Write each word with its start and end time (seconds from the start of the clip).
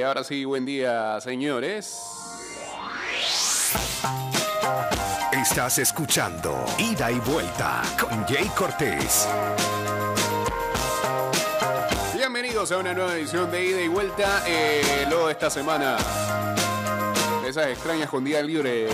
Eh, 0.00 0.04
ahora 0.04 0.24
sí, 0.24 0.46
buen 0.46 0.64
día, 0.64 1.20
señores. 1.20 2.00
Estás 5.30 5.78
escuchando 5.78 6.64
Ida 6.78 7.12
y 7.12 7.18
Vuelta 7.18 7.82
con 8.00 8.24
Jay 8.24 8.46
Cortés. 8.56 9.28
Bienvenidos 12.14 12.72
a 12.72 12.78
una 12.78 12.94
nueva 12.94 13.14
edición 13.14 13.50
de 13.50 13.62
Ida 13.62 13.82
y 13.82 13.88
Vuelta. 13.88 14.42
Eh, 14.46 15.04
luego 15.10 15.26
de 15.26 15.32
esta 15.32 15.50
semana, 15.50 15.98
de 17.42 17.50
esas 17.50 17.66
extrañas 17.66 18.08
con 18.08 18.24
día 18.24 18.40
libre 18.40 18.88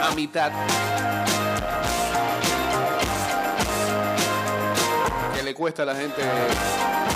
a 0.00 0.14
mitad. 0.14 0.52
Cuesta 5.62 5.84
a 5.84 5.86
la 5.86 5.94
gente 5.94 6.20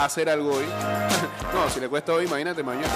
hacer 0.00 0.28
algo 0.28 0.54
hoy. 0.54 0.64
no, 1.52 1.68
si 1.68 1.80
le 1.80 1.88
cuesta 1.88 2.12
hoy, 2.12 2.26
imagínate 2.26 2.62
mañana. 2.62 2.86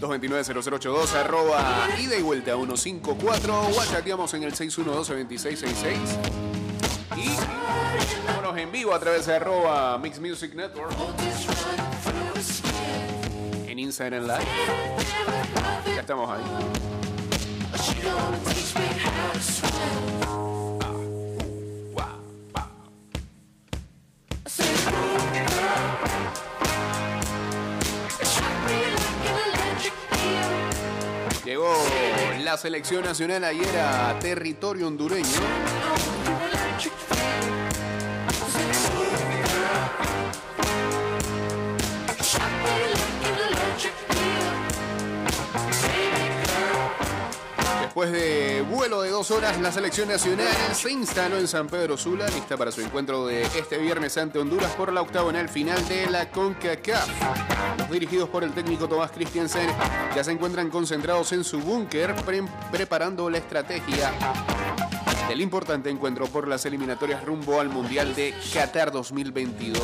229-0082, 0.00 1.12
arroba 1.12 1.88
ida 2.00 2.16
y 2.16 2.22
vuelta 2.22 2.54
154, 2.54 3.68
whatsappeamos 3.76 4.32
en 4.32 4.44
el 4.44 4.54
612-2666 4.54 5.96
y 7.18 7.28
vámonos 8.26 8.56
en 8.56 8.72
vivo 8.72 8.94
a 8.94 8.98
través 8.98 9.26
de 9.26 9.34
arroba 9.34 9.98
Mix 9.98 10.18
Music 10.18 10.54
Network 10.54 10.90
Live. 13.90 14.46
Ya 15.86 16.00
estamos 16.00 16.30
ahí. 16.30 16.42
Llegó 31.44 31.74
la 32.44 32.56
selección 32.56 33.02
nacional 33.02 33.42
ayer 33.42 33.78
a 33.78 34.16
territorio 34.20 34.86
hondureño. 34.86 36.21
Después 48.02 48.20
de 48.20 48.62
vuelo 48.62 49.02
de 49.02 49.10
dos 49.10 49.30
horas, 49.30 49.60
la 49.60 49.70
selección 49.70 50.08
nacional 50.08 50.48
se 50.74 50.90
instaló 50.90 51.38
en 51.38 51.46
San 51.46 51.68
Pedro 51.68 51.96
Sula, 51.96 52.26
lista 52.26 52.56
para 52.56 52.72
su 52.72 52.80
encuentro 52.80 53.28
de 53.28 53.42
este 53.42 53.78
viernes 53.78 54.18
ante 54.18 54.40
Honduras 54.40 54.72
por 54.72 54.92
la 54.92 55.02
octagonal 55.02 55.48
final 55.48 55.86
de 55.86 56.10
la 56.10 56.28
CONCACAF. 56.28 57.08
Los 57.78 57.90
dirigidos 57.92 58.28
por 58.28 58.42
el 58.42 58.50
técnico 58.50 58.88
Tomás 58.88 59.12
Christiansen 59.12 59.70
ya 60.16 60.24
se 60.24 60.32
encuentran 60.32 60.68
concentrados 60.68 61.30
en 61.30 61.44
su 61.44 61.60
búnker, 61.60 62.12
pre 62.24 62.42
preparando 62.72 63.30
la 63.30 63.38
estrategia 63.38 64.10
del 65.32 65.40
importante 65.40 65.88
encuentro 65.88 66.26
por 66.26 66.46
las 66.46 66.66
eliminatorias 66.66 67.24
rumbo 67.24 67.58
al 67.58 67.70
Mundial 67.70 68.14
de 68.14 68.34
Qatar 68.52 68.92
2022. 68.92 69.80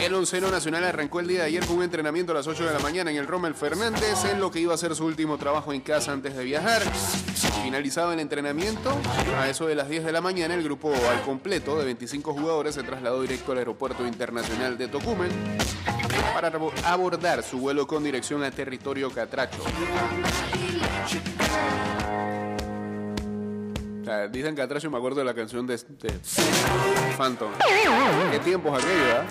El 0.00 0.12
onceno 0.12 0.50
nacional 0.50 0.82
arrancó 0.82 1.20
el 1.20 1.28
día 1.28 1.42
de 1.42 1.44
ayer 1.44 1.64
con 1.64 1.76
un 1.76 1.84
entrenamiento 1.84 2.32
a 2.32 2.34
las 2.34 2.48
8 2.48 2.64
de 2.64 2.72
la 2.72 2.80
mañana 2.80 3.12
en 3.12 3.18
el 3.18 3.28
Rommel 3.28 3.54
Fernández, 3.54 4.24
en 4.24 4.40
lo 4.40 4.50
que 4.50 4.58
iba 4.58 4.74
a 4.74 4.76
ser 4.76 4.96
su 4.96 5.04
último 5.04 5.38
trabajo 5.38 5.72
en 5.72 5.82
casa 5.82 6.10
antes 6.10 6.36
de 6.36 6.42
viajar. 6.42 6.82
Finalizado 7.62 8.12
el 8.12 8.18
entrenamiento, 8.18 8.92
a 9.38 9.48
eso 9.48 9.68
de 9.68 9.76
las 9.76 9.88
10 9.88 10.04
de 10.04 10.10
la 10.10 10.20
mañana, 10.20 10.54
el 10.54 10.64
grupo 10.64 10.92
al 11.08 11.22
completo 11.22 11.78
de 11.78 11.84
25 11.84 12.32
jugadores 12.32 12.74
se 12.74 12.82
trasladó 12.82 13.22
directo 13.22 13.52
al 13.52 13.58
Aeropuerto 13.58 14.04
Internacional 14.04 14.78
de 14.78 14.88
Tocumen 14.88 15.30
para 16.34 16.50
abordar 16.86 17.44
su 17.44 17.58
vuelo 17.58 17.86
con 17.86 18.02
dirección 18.02 18.42
a 18.42 18.50
territorio 18.50 19.12
catracho. 19.12 19.62
Dicen 24.30 24.54
Catracho, 24.54 24.90
me 24.90 24.98
acuerdo 24.98 25.20
de 25.20 25.24
la 25.24 25.34
canción 25.34 25.66
de, 25.66 25.78
Phantom. 27.16 27.52
¿Qué 28.30 28.38
tiempos 28.40 28.78
aquellos, 28.78 29.08
¿eh? 29.08 29.22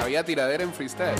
Había 0.00 0.24
tiradera 0.24 0.62
en 0.64 0.72
freestyle. 0.72 1.16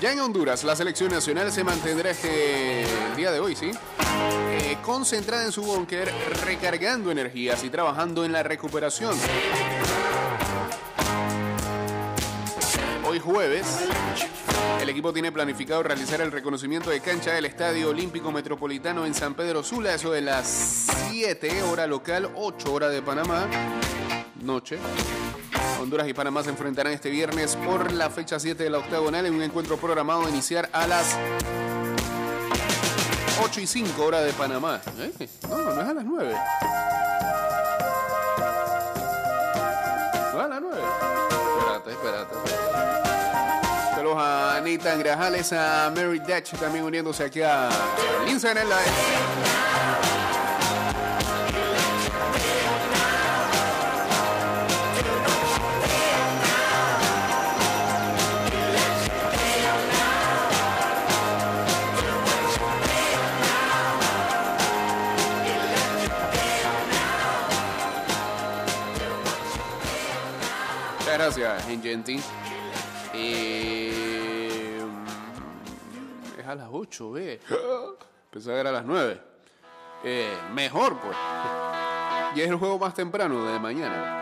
Ya 0.00 0.12
en 0.12 0.20
Honduras, 0.20 0.64
la 0.64 0.74
selección 0.74 1.12
nacional 1.12 1.52
se 1.52 1.62
mantendrá 1.62 2.10
este 2.10 2.84
día 3.16 3.30
de 3.30 3.38
hoy, 3.38 3.54
¿sí? 3.54 3.70
Eh, 4.50 4.76
concentrada 4.82 5.44
en 5.44 5.52
su 5.52 5.62
búnker, 5.62 6.12
recargando 6.44 7.12
energías 7.12 7.62
y 7.62 7.70
trabajando 7.70 8.24
en 8.24 8.32
la 8.32 8.42
recuperación. 8.42 9.16
Hoy 13.04 13.20
jueves, 13.20 13.64
el 14.80 14.88
equipo 14.88 15.12
tiene 15.12 15.30
planificado 15.32 15.82
realizar 15.82 16.20
el 16.20 16.32
reconocimiento 16.32 16.90
de 16.90 17.00
cancha 17.00 17.32
del 17.32 17.44
Estadio 17.44 17.90
Olímpico 17.90 18.32
Metropolitano 18.32 19.06
en 19.06 19.14
San 19.14 19.34
Pedro 19.34 19.62
Sula, 19.62 19.94
eso 19.94 20.10
de 20.10 20.22
las 20.22 20.46
7 21.10 21.62
hora 21.62 21.86
local, 21.86 22.30
8 22.34 22.72
hora 22.72 22.88
de 22.88 23.02
Panamá, 23.02 23.46
noche. 24.42 24.78
Honduras 25.80 26.08
y 26.08 26.14
Panamá 26.14 26.42
se 26.42 26.50
enfrentarán 26.50 26.92
este 26.92 27.10
viernes 27.10 27.56
por 27.56 27.92
la 27.92 28.10
fecha 28.10 28.38
7 28.38 28.62
de 28.62 28.70
la 28.70 28.78
octagonal 28.78 29.26
en 29.26 29.34
un 29.34 29.42
encuentro 29.42 29.76
programado 29.76 30.26
a 30.26 30.30
iniciar 30.30 30.68
a 30.72 30.86
las 30.86 31.16
8 33.42 33.60
y 33.60 33.66
5 33.66 34.04
hora 34.04 34.20
de 34.20 34.32
Panamá. 34.32 34.80
¿Eh? 34.98 35.28
No, 35.48 35.56
no 35.56 35.80
es 35.80 35.88
a 35.88 35.94
las 35.94 36.04
9. 36.04 36.34
No 40.32 40.38
es 40.38 40.44
a 40.44 40.48
las 40.48 40.60
9. 40.60 40.82
Espérate, 41.58 41.90
espérate. 41.90 42.61
A 44.22 44.60
Nathan 44.60 45.00
Grajales, 45.00 45.52
a 45.52 45.90
Mary 45.94 46.18
Dutch 46.18 46.52
también 46.58 46.84
uniéndose 46.84 47.24
aquí 47.24 47.42
a 47.42 47.68
el 48.28 48.68
live. 48.68 49.42
gracias, 71.22 71.68
Ingenti. 71.68 72.20
A 76.52 76.54
las 76.54 76.68
8, 76.70 77.10
ve. 77.12 77.40
Pensé 78.30 78.50
que 78.50 78.56
era 78.56 78.70
a 78.70 78.72
las 78.72 78.84
9. 78.84 79.20
Eh, 80.04 80.36
mejor, 80.52 80.98
pues. 81.00 81.16
Y 82.34 82.40
es 82.40 82.48
el 82.48 82.56
juego 82.56 82.78
más 82.78 82.94
temprano 82.94 83.44
de 83.44 83.58
mañana. 83.58 84.20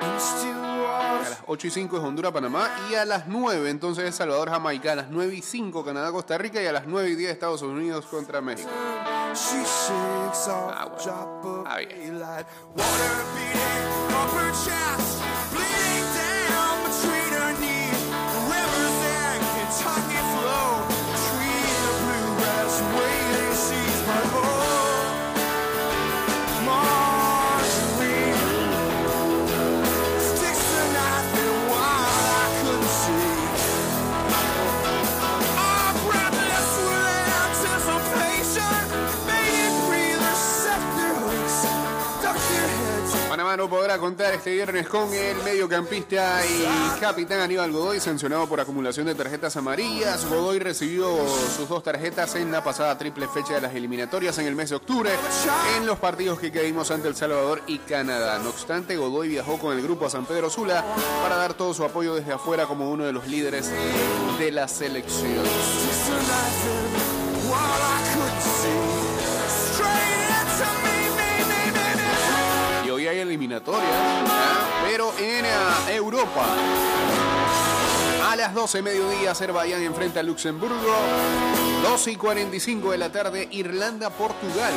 A 0.00 1.28
las 1.28 1.38
8 1.46 1.66
y 1.66 1.70
5 1.70 1.96
es 1.96 2.02
Honduras-Panamá. 2.02 2.68
Y 2.90 2.94
a 2.94 3.04
las 3.04 3.26
9 3.26 3.70
entonces 3.70 4.04
es 4.04 4.14
Salvador-Jamaica. 4.14 4.92
A 4.92 4.96
las 4.96 5.10
9 5.10 5.34
y 5.34 5.42
5 5.42 5.84
Canadá-Costa 5.84 6.36
Rica. 6.38 6.62
Y 6.62 6.66
a 6.66 6.72
las 6.72 6.86
9 6.86 7.10
y 7.10 7.14
10 7.16 7.30
Estados 7.30 7.62
Unidos 7.62 8.06
contra 8.06 8.40
México. 8.40 8.70
Ah, 10.74 10.88
bueno. 10.88 11.64
Ah, 11.66 11.78
bien. 11.78 12.22
no 43.56 43.68
podrá 43.68 43.98
contar 43.98 44.32
este 44.34 44.52
viernes 44.52 44.88
con 44.88 45.12
el 45.12 45.36
mediocampista 45.44 46.40
y 46.46 47.00
capitán 47.00 47.40
Aníbal 47.40 47.70
Godoy, 47.70 48.00
sancionado 48.00 48.48
por 48.48 48.60
acumulación 48.60 49.06
de 49.06 49.14
tarjetas 49.14 49.56
amarillas. 49.56 50.24
Godoy 50.26 50.58
recibió 50.58 51.06
sus 51.54 51.68
dos 51.68 51.82
tarjetas 51.82 52.34
en 52.36 52.50
la 52.50 52.64
pasada 52.64 52.96
triple 52.96 53.28
fecha 53.28 53.54
de 53.54 53.60
las 53.60 53.74
eliminatorias 53.74 54.38
en 54.38 54.46
el 54.46 54.54
mes 54.54 54.70
de 54.70 54.76
octubre, 54.76 55.10
en 55.76 55.86
los 55.86 55.98
partidos 55.98 56.38
que 56.38 56.50
caímos 56.50 56.90
ante 56.90 57.08
El 57.08 57.16
Salvador 57.16 57.62
y 57.66 57.78
Canadá. 57.78 58.38
No 58.38 58.50
obstante, 58.50 58.96
Godoy 58.96 59.28
viajó 59.28 59.58
con 59.58 59.76
el 59.76 59.82
grupo 59.82 60.06
a 60.06 60.10
San 60.10 60.24
Pedro 60.24 60.48
Sula 60.48 60.84
para 61.22 61.36
dar 61.36 61.54
todo 61.54 61.74
su 61.74 61.84
apoyo 61.84 62.14
desde 62.14 62.32
afuera 62.32 62.66
como 62.66 62.90
uno 62.90 63.04
de 63.04 63.12
los 63.12 63.26
líderes 63.26 63.70
de 64.38 64.50
la 64.50 64.68
selección. 64.68 65.44
Eliminatorias, 73.32 73.82
¿ah? 73.90 74.84
pero 74.86 75.10
en 75.18 75.46
eh, 75.46 75.94
Europa. 75.94 76.44
A 78.30 78.36
las 78.36 78.52
12 78.54 78.82
mediodía, 78.82 79.30
Azerbaiyán 79.30 79.82
enfrenta 79.82 80.20
a 80.20 80.22
Luxemburgo. 80.22 80.76
12 81.82 82.12
y 82.12 82.16
45 82.16 82.92
de 82.92 82.98
la 82.98 83.10
tarde, 83.10 83.48
Irlanda, 83.52 84.10
Portugal. 84.10 84.72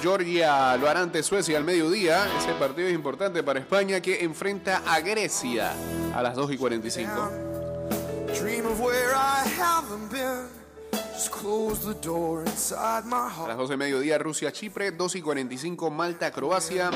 Georgia 0.00 0.76
lo 0.76 0.88
hará 0.88 1.00
ante 1.00 1.24
Suecia 1.24 1.58
al 1.58 1.64
mediodía. 1.64 2.28
Ese 2.38 2.52
partido 2.54 2.86
es 2.86 2.94
importante 2.94 3.42
para 3.42 3.58
España 3.58 4.00
que 4.00 4.24
enfrenta 4.24 4.82
a 4.86 5.00
Grecia 5.00 5.72
a 6.14 6.22
las 6.22 6.36
2 6.36 6.52
y 6.52 6.56
45. 6.56 7.30
A 13.44 13.48
las 13.48 13.56
12 13.56 13.74
de 13.74 13.76
mediodía, 13.76 14.18
Rusia, 14.18 14.52
Chipre, 14.52 14.90
2 14.90 15.16
y 15.16 15.22
45, 15.22 15.90
Malta, 15.90 16.30
Croacia, 16.30 16.90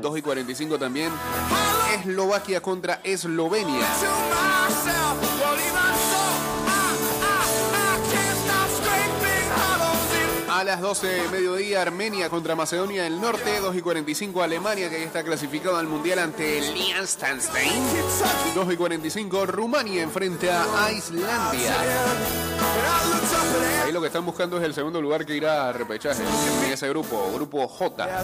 2 0.00 0.18
y 0.18 0.22
45 0.22 0.78
también, 0.78 1.10
Eslovaquia 1.94 2.60
contra 2.60 3.00
Eslovenia. 3.02 3.86
A 10.60 10.64
las 10.64 10.82
12 10.82 11.06
de 11.06 11.28
mediodía, 11.28 11.80
Armenia 11.80 12.28
contra 12.28 12.54
Macedonia 12.54 13.04
del 13.04 13.18
Norte. 13.18 13.60
2 13.60 13.76
y 13.76 13.80
45, 13.80 14.42
Alemania, 14.42 14.90
que 14.90 15.00
ya 15.00 15.06
está 15.06 15.22
clasificado 15.22 15.78
al 15.78 15.86
Mundial 15.86 16.18
ante 16.18 16.60
Liechtenstein. 16.60 17.82
2 18.54 18.72
y 18.74 18.76
45, 18.76 19.46
Rumania 19.46 20.02
enfrenta 20.02 20.84
a 20.84 20.92
Islandia. 20.92 21.74
Ahí 23.84 23.90
lo 23.90 24.02
que 24.02 24.08
están 24.08 24.26
buscando 24.26 24.58
es 24.58 24.64
el 24.64 24.74
segundo 24.74 25.00
lugar 25.00 25.24
que 25.24 25.34
irá 25.34 25.70
a 25.70 25.72
repechaje 25.72 26.22
en 26.66 26.70
ese 26.70 26.90
grupo, 26.90 27.32
grupo 27.32 27.66
J. 27.66 28.20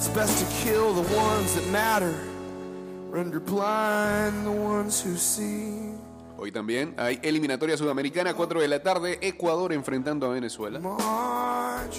Hoy 6.39 6.53
también 6.53 6.95
hay 6.99 7.19
eliminatoria 7.23 7.79
sudamericana, 7.79 8.35
4 8.35 8.61
de 8.61 8.69
la 8.69 8.83
tarde, 8.83 9.19
Ecuador 9.23 9.73
enfrentando 9.73 10.27
a 10.27 10.29
Venezuela. 10.31 10.81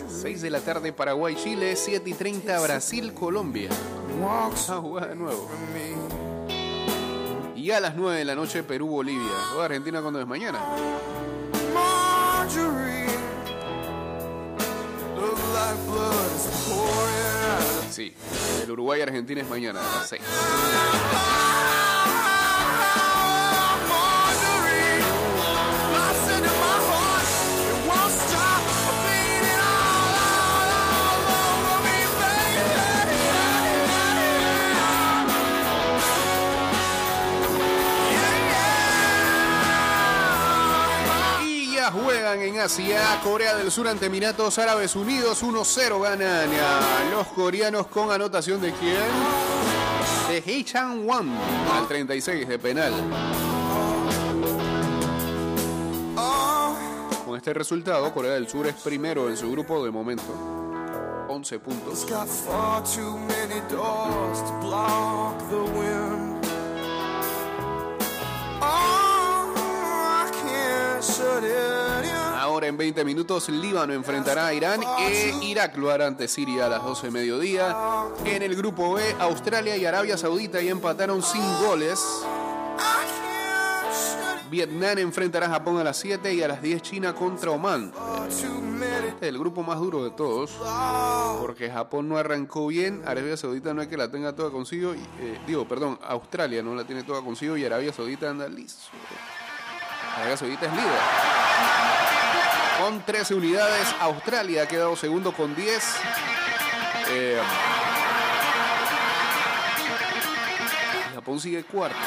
6 0.07 0.41
de 0.41 0.49
la 0.51 0.59
tarde, 0.61 0.93
Paraguay, 0.93 1.35
Chile, 1.35 1.75
7 1.75 2.07
y 2.07 2.13
30, 2.13 2.59
Brasil, 2.61 3.13
Colombia. 3.13 3.69
A 4.69 4.75
jugar 4.75 5.09
de 5.09 5.15
nuevo. 5.15 5.49
Y 7.55 7.71
a 7.71 7.79
las 7.79 7.95
9 7.95 8.19
de 8.19 8.25
la 8.25 8.35
noche, 8.35 8.61
Perú, 8.61 8.87
Bolivia. 8.87 9.31
O 9.57 9.61
Argentina 9.61 10.01
cuando 10.01 10.21
es 10.21 10.27
mañana. 10.27 10.59
Sí, 17.89 18.13
el 18.63 18.71
Uruguay-Argentina 18.71 19.41
es 19.41 19.49
mañana 19.49 19.79
a 19.79 19.97
las 19.97 20.09
6. 20.09 20.21
Juegan 41.91 42.41
en 42.41 42.59
Asia, 42.59 43.19
Corea 43.23 43.55
del 43.55 43.71
Sur 43.71 43.87
ante 43.87 44.07
Emiratos 44.07 44.57
Árabes 44.57 44.95
Unidos, 44.95 45.43
1-0 45.43 46.01
ganan 46.01 46.49
a 46.53 47.09
los 47.11 47.27
coreanos 47.27 47.87
con 47.87 48.11
anotación 48.11 48.61
de 48.61 48.71
quién? 48.73 48.97
De 50.29 50.41
Hee 50.41 50.63
Chang 50.63 51.05
Won 51.07 51.29
al 51.73 51.87
36 51.87 52.47
de 52.47 52.59
penal. 52.59 52.93
Con 57.25 57.37
este 57.37 57.53
resultado, 57.53 58.13
Corea 58.13 58.33
del 58.33 58.47
Sur 58.47 58.67
es 58.67 58.75
primero 58.75 59.29
en 59.29 59.37
su 59.37 59.51
grupo 59.51 59.83
de 59.83 59.91
momento. 59.91 60.33
11 61.29 61.59
puntos. 61.59 62.05
Ahora 72.39 72.67
en 72.67 72.77
20 72.77 73.05
minutos 73.05 73.49
Líbano 73.49 73.93
enfrentará 73.93 74.47
a 74.47 74.53
Irán 74.53 74.81
e 74.99 75.33
Irak 75.43 75.77
lo 75.77 75.91
hará 75.91 76.07
ante 76.07 76.27
Siria 76.27 76.65
a 76.65 76.69
las 76.69 76.83
12 76.83 77.07
de 77.07 77.11
mediodía. 77.11 77.75
En 78.25 78.41
el 78.41 78.55
grupo 78.55 78.93
B, 78.93 79.03
Australia 79.19 79.77
y 79.77 79.85
Arabia 79.85 80.17
Saudita 80.17 80.61
ya 80.61 80.71
empataron 80.71 81.21
sin 81.21 81.43
goles. 81.59 82.03
Vietnam 84.49 84.97
enfrentará 84.99 85.47
a 85.47 85.49
Japón 85.49 85.77
a 85.77 85.83
las 85.83 85.97
7 85.97 86.33
y 86.33 86.41
a 86.41 86.47
las 86.47 86.61
10 86.61 86.81
China 86.81 87.13
contra 87.13 87.51
Oman. 87.51 87.91
El 89.21 89.37
grupo 89.37 89.63
más 89.63 89.79
duro 89.79 90.03
de 90.03 90.11
todos, 90.11 90.51
porque 91.39 91.69
Japón 91.69 92.07
no 92.07 92.17
arrancó 92.17 92.67
bien, 92.67 93.01
Arabia 93.05 93.35
Saudita 93.35 93.73
no 93.73 93.81
es 93.81 93.87
que 93.87 93.97
la 93.97 94.09
tenga 94.09 94.35
toda 94.35 94.51
consigo, 94.51 94.93
y, 94.93 94.99
eh, 95.19 95.39
digo, 95.47 95.67
perdón, 95.67 95.99
Australia 96.03 96.61
no 96.61 96.75
la 96.75 96.85
tiene 96.85 97.03
toda 97.03 97.21
consigo 97.21 97.57
y 97.57 97.65
Arabia 97.65 97.91
Saudita 97.91 98.29
anda 98.29 98.47
listo. 98.47 98.83
Arabia 100.17 100.35
Saudita 100.35 100.65
es 100.65 100.71
líder. 100.71 100.99
Con 102.81 103.01
13 103.01 103.35
unidades, 103.35 103.87
Australia 103.99 104.63
ha 104.63 104.67
quedado 104.67 104.95
segundo 104.95 105.31
con 105.31 105.55
10. 105.55 105.95
Eh, 107.09 107.39
Japón 111.13 111.39
sigue 111.39 111.63
cuarto. 111.63 111.97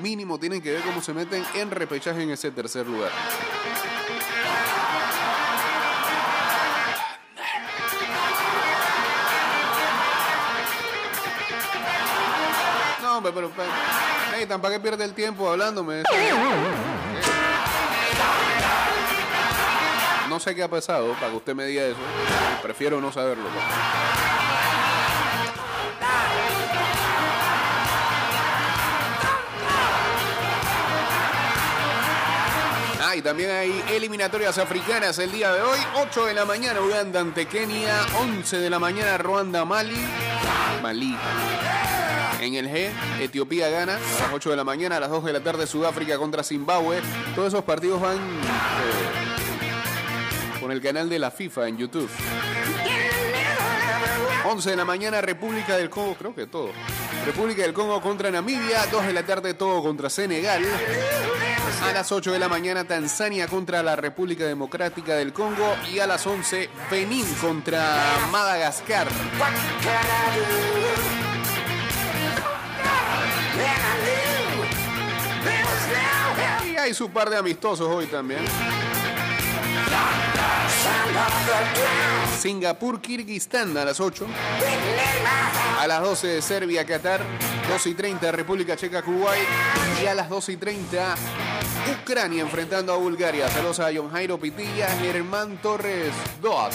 Mínimo 0.00 0.38
tienen 0.38 0.62
que 0.62 0.72
ver 0.72 0.82
cómo 0.82 1.02
se 1.02 1.12
meten 1.12 1.44
en 1.54 1.72
repechaje 1.72 2.22
en 2.22 2.30
ese 2.30 2.52
tercer 2.52 2.86
lugar. 2.86 3.10
No, 13.20 13.34
pero... 13.34 13.50
hey, 14.36 14.46
¿para 14.46 14.74
qué 14.74 14.78
pierde 14.78 15.04
el 15.04 15.12
tiempo 15.12 15.50
hablándome? 15.50 16.04
No 20.28 20.38
sé 20.38 20.54
qué 20.54 20.62
ha 20.62 20.68
pasado 20.68 21.14
para 21.14 21.30
que 21.30 21.36
usted 21.36 21.54
me 21.56 21.64
diga 21.64 21.82
eso. 21.82 21.98
Prefiero 22.62 23.00
no 23.00 23.10
saberlo. 23.10 23.48
Ah, 33.00 33.16
y 33.16 33.22
también 33.22 33.50
hay 33.50 33.84
eliminatorias 33.90 34.58
africanas 34.58 35.18
el 35.18 35.32
día 35.32 35.52
de 35.52 35.62
hoy. 35.62 35.78
8 35.96 36.26
de 36.26 36.34
la 36.34 36.44
mañana 36.44 36.80
Uganda 36.80 37.18
ante 37.18 37.46
Kenia. 37.46 38.06
11 38.20 38.58
de 38.58 38.70
la 38.70 38.78
mañana 38.78 39.18
Ruanda, 39.18 39.64
Mali. 39.64 40.06
Malí. 40.82 41.16
En 42.40 42.54
el 42.54 42.68
G, 42.70 42.88
Etiopía 43.20 43.68
gana 43.68 43.96
a 43.96 44.22
las 44.22 44.32
8 44.32 44.50
de 44.50 44.56
la 44.56 44.64
mañana, 44.64 44.96
a 44.98 45.00
las 45.00 45.10
2 45.10 45.24
de 45.24 45.32
la 45.32 45.40
tarde 45.40 45.66
Sudáfrica 45.66 46.16
contra 46.18 46.44
Zimbabue. 46.44 47.00
Todos 47.34 47.48
esos 47.48 47.64
partidos 47.64 48.00
van 48.00 48.16
eh, 48.16 48.20
con 50.60 50.70
el 50.70 50.80
canal 50.80 51.08
de 51.08 51.18
la 51.18 51.32
FIFA 51.32 51.68
en 51.68 51.78
YouTube. 51.78 52.08
11 54.44 54.70
de 54.70 54.76
la 54.76 54.84
mañana 54.84 55.20
República 55.20 55.76
del 55.76 55.90
Congo, 55.90 56.14
creo 56.14 56.34
que 56.34 56.46
todo. 56.46 56.70
República 57.26 57.62
del 57.62 57.74
Congo 57.74 58.00
contra 58.00 58.30
Namibia, 58.30 58.86
2 58.86 59.06
de 59.06 59.12
la 59.12 59.24
tarde 59.24 59.54
todo 59.54 59.82
contra 59.82 60.08
Senegal. 60.08 60.64
A 61.82 61.92
las 61.92 62.12
8 62.12 62.32
de 62.32 62.38
la 62.38 62.48
mañana 62.48 62.84
Tanzania 62.84 63.48
contra 63.48 63.82
la 63.82 63.96
República 63.96 64.44
Democrática 64.44 65.16
del 65.16 65.32
Congo 65.32 65.76
y 65.92 65.98
a 65.98 66.06
las 66.06 66.26
11 66.26 66.70
Benín 66.90 67.26
contra 67.40 68.04
Madagascar. 68.30 69.08
Hay 76.88 76.94
su 76.94 77.10
par 77.10 77.28
de 77.28 77.36
amistosos 77.36 77.86
hoy 77.86 78.06
también. 78.06 78.40
Singapur, 82.40 83.02
Kirguistán 83.02 83.76
a 83.76 83.84
las 83.84 84.00
8. 84.00 84.26
A 85.78 85.86
las 85.86 86.00
12 86.00 86.40
Serbia, 86.40 86.86
Qatar. 86.86 87.20
2 87.68 87.86
y 87.88 87.94
30 87.94 88.32
República 88.32 88.74
Checa, 88.74 89.02
Kuwait. 89.02 89.46
Y 90.02 90.06
a 90.06 90.14
las 90.14 90.30
2 90.30 90.48
y 90.48 90.56
30 90.56 91.14
Ucrania 92.00 92.42
enfrentando 92.42 92.94
a 92.94 92.96
Bulgaria. 92.96 93.50
Saludos 93.50 93.80
a 93.80 93.90
John 93.94 94.10
Jairo 94.10 94.38
Pitilla, 94.38 94.88
Germán 94.98 95.60
Torres 95.60 96.14
2. 96.40 96.74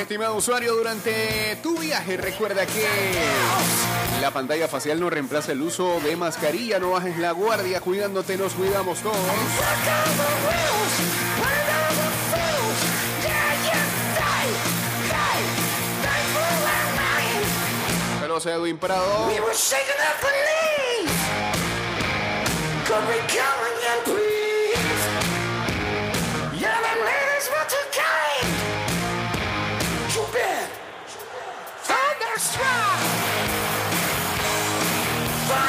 Estimado 0.00 0.36
usuario, 0.36 0.74
durante 0.74 1.56
tu 1.62 1.78
viaje 1.78 2.16
recuerda 2.16 2.66
que 2.66 2.86
la 4.20 4.30
pantalla 4.30 4.68
facial 4.68 5.00
no 5.00 5.08
reemplaza 5.10 5.52
el 5.52 5.62
uso 5.62 6.00
de 6.00 6.16
mascarilla, 6.16 6.78
no 6.78 6.90
bajes 6.90 7.18
la 7.18 7.32
guardia, 7.32 7.80
cuidándote 7.80 8.36
nos 8.36 8.52
cuidamos 8.52 8.98
todos. 9.00 9.16
A 18.46 18.50
Edwin 18.54 18.76
Prado. 18.76 19.28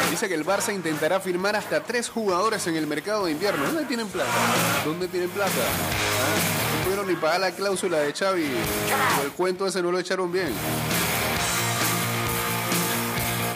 Dice 0.09 0.27
que 0.27 0.33
el 0.33 0.45
Barça 0.45 0.73
intentará 0.73 1.19
firmar 1.19 1.55
hasta 1.55 1.83
tres 1.83 2.09
jugadores 2.09 2.65
en 2.65 2.75
el 2.75 2.87
mercado 2.87 3.25
de 3.25 3.33
invierno. 3.33 3.65
¿Dónde 3.65 3.85
tienen 3.85 4.07
plata? 4.07 4.31
¿Dónde 4.83 5.07
tienen 5.07 5.29
plata? 5.29 5.51
¿Ah? 5.51 6.77
No 6.77 6.83
pudieron 6.85 7.07
ni 7.07 7.15
pagar 7.15 7.41
la 7.41 7.51
cláusula 7.51 7.99
de 7.99 8.13
Xavi. 8.13 8.49
El 9.23 9.31
cuento 9.33 9.67
ese 9.67 9.83
no 9.83 9.91
lo 9.91 9.99
echaron 9.99 10.31
bien. 10.31 10.51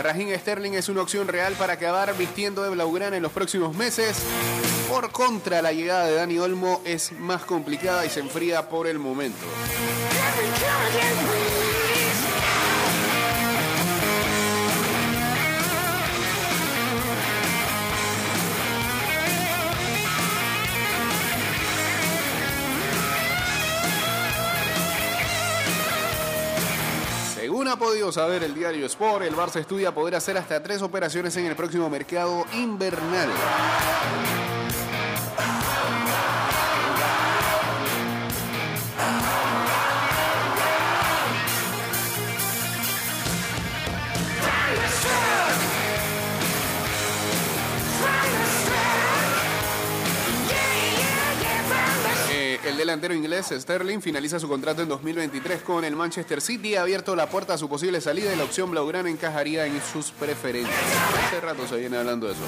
Raheem 0.08 0.40
Sterling 0.40 0.72
es 0.72 0.88
una 0.88 1.02
opción 1.02 1.28
real 1.28 1.56
para 1.56 1.74
acabar 1.74 2.16
vistiendo 2.18 2.64
de 2.64 2.70
Blaugrana 2.70 3.18
en 3.18 3.24
los 3.24 3.34
próximos 3.34 3.76
meses. 3.76 4.18
Por 4.88 5.12
contra, 5.12 5.62
la 5.62 5.74
llegada 5.74 6.06
de 6.06 6.16
Dani 6.16 6.40
Olmo 6.40 6.82
es 6.86 7.12
más 7.12 7.44
complicada 7.44 8.06
y 8.06 8.10
se 8.10 8.22
enfría 8.22 8.70
por 8.70 8.88
el 8.88 9.00
momento. 9.00 9.46
Ha 27.68 27.76
podido 27.76 28.14
saber 28.14 28.44
el 28.44 28.56
diario 28.56 28.86
Sport, 28.86 29.26
el 29.26 29.36
Barça 29.36 29.60
estudia 29.60 29.94
poder 29.94 30.16
hacer 30.16 30.38
hasta 30.38 30.64
tres 30.64 30.82
operaciones 30.82 31.36
en 31.36 31.48
el 31.48 31.56
próximo 31.56 31.90
mercado 31.90 32.46
invernal. 32.54 33.30
El 52.68 52.76
delantero 52.76 53.14
inglés 53.14 53.54
Sterling 53.58 54.02
finaliza 54.02 54.42
su 54.42 54.50
contrato 54.50 54.82
en 54.82 54.90
2023 54.90 55.62
con 55.62 55.86
el 55.86 55.96
Manchester 55.96 56.42
City. 56.42 56.76
Ha 56.76 56.82
abierto 56.82 57.16
la 57.16 57.30
puerta 57.30 57.54
a 57.54 57.58
su 57.58 57.70
posible 57.70 58.02
salida 58.02 58.34
y 58.34 58.36
la 58.36 58.44
opción 58.44 58.72
Blaugrana 58.72 59.10
encajaría 59.10 59.66
en 59.66 59.82
sus 59.82 60.12
preferencias. 60.12 60.76
Hace 61.28 61.40
rato 61.40 61.66
se 61.66 61.78
viene 61.78 61.96
hablando 61.96 62.28
de 62.28 62.34
eso. 62.34 62.42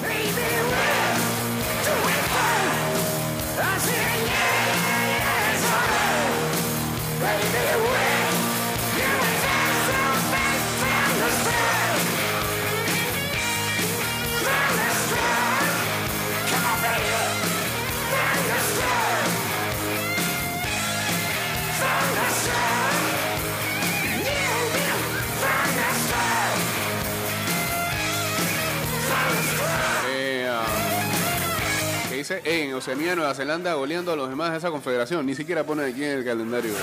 Dice 32.34 32.62
en 32.62 32.74
Oceanía, 32.74 33.16
Nueva 33.16 33.34
Zelanda, 33.34 33.74
goleando 33.74 34.12
a 34.12 34.16
los 34.16 34.28
demás 34.28 34.52
de 34.52 34.58
esa 34.58 34.70
confederación. 34.70 35.26
Ni 35.26 35.34
siquiera 35.34 35.64
pone 35.64 35.84
aquí 35.84 36.04
en 36.04 36.18
el 36.18 36.24
calendario. 36.24 36.72
Eh, 36.72 36.76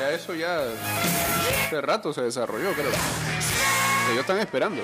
ya 0.00 0.10
eso 0.10 0.34
ya 0.34 0.60
hace 1.66 1.80
rato 1.80 2.12
se 2.12 2.22
desarrolló, 2.22 2.72
creo. 2.72 2.90
Ellos 4.10 4.20
están 4.20 4.38
esperando. 4.38 4.82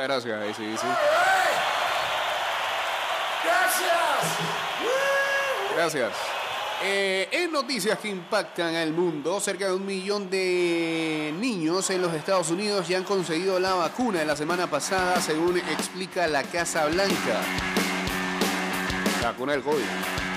Muchas 0.00 0.24
gracias, 0.24 0.42
ahí 0.42 0.54
sí, 0.54 0.76
sí. 0.80 0.86
Gracias. 5.76 6.12
Eh, 6.82 7.28
en 7.32 7.52
noticias 7.52 7.98
que 7.98 8.08
impactan 8.08 8.74
al 8.76 8.92
mundo, 8.92 9.38
cerca 9.40 9.66
de 9.66 9.74
un 9.74 9.84
millón 9.84 10.30
de 10.30 11.34
niños 11.38 11.90
en 11.90 12.00
los 12.00 12.14
Estados 12.14 12.50
Unidos 12.50 12.88
ya 12.88 12.96
han 12.96 13.04
conseguido 13.04 13.60
la 13.60 13.74
vacuna 13.74 14.24
la 14.24 14.36
semana 14.36 14.68
pasada, 14.68 15.20
según 15.20 15.58
explica 15.58 16.26
la 16.26 16.44
Casa 16.44 16.86
Blanca. 16.86 17.40
La 19.20 19.32
vacuna 19.32 19.52
del 19.52 19.62
COVID. 19.62 20.29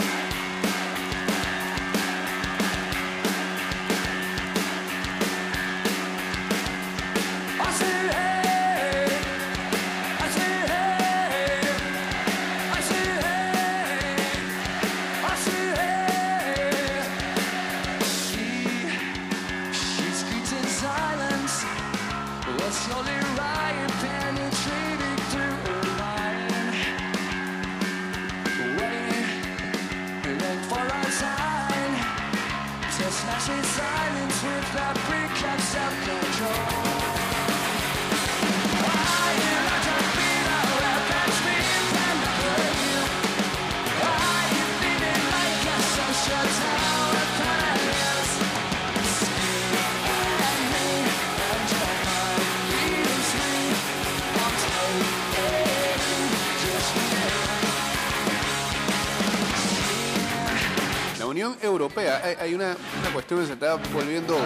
Europea. 61.62 62.22
Hay, 62.40 62.54
una, 62.54 62.76
cuestión 63.14 63.42
que 63.42 63.48
se 63.48 63.54
está 63.54 63.76
volviendo 63.94 64.38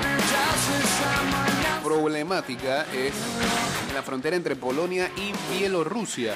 problemática, 1.83 2.85
es 2.93 3.13
la 3.93 4.01
frontera 4.01 4.35
entre 4.35 4.55
Polonia 4.55 5.09
y 5.15 5.31
Bielorrusia. 5.53 6.33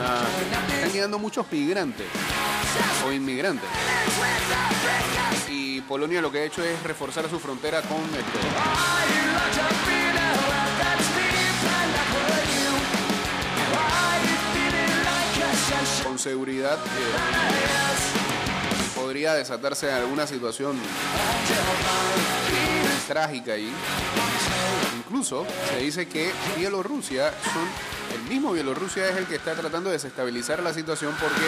Ah, 0.00 0.24
están 0.72 0.92
llegando 0.92 1.18
muchos 1.18 1.46
migrantes 1.50 2.06
o 3.06 3.12
inmigrantes. 3.12 3.68
Y 5.48 5.80
Polonia 5.82 6.20
lo 6.20 6.30
que 6.32 6.38
ha 6.38 6.44
hecho 6.44 6.62
es 6.62 6.82
reforzar 6.82 7.28
su 7.30 7.38
frontera 7.38 7.80
con 7.82 8.02
este, 8.02 8.38
con 16.04 16.18
seguridad. 16.18 16.78
eh, 16.78 18.33
podría 19.14 19.34
desatarse 19.34 19.92
alguna 19.92 20.26
situación 20.26 20.76
trágica 23.06 23.52
ahí. 23.52 23.72
Incluso 24.98 25.46
se 25.70 25.78
dice 25.78 26.08
que 26.08 26.32
Bielorrusia 26.56 27.30
son 27.30 27.64
el 28.12 28.28
mismo 28.28 28.50
Bielorrusia 28.50 29.08
es 29.08 29.16
el 29.16 29.26
que 29.26 29.36
está 29.36 29.54
tratando 29.54 29.88
de 29.90 29.92
desestabilizar 29.92 30.64
la 30.64 30.74
situación 30.74 31.14
porque 31.20 31.46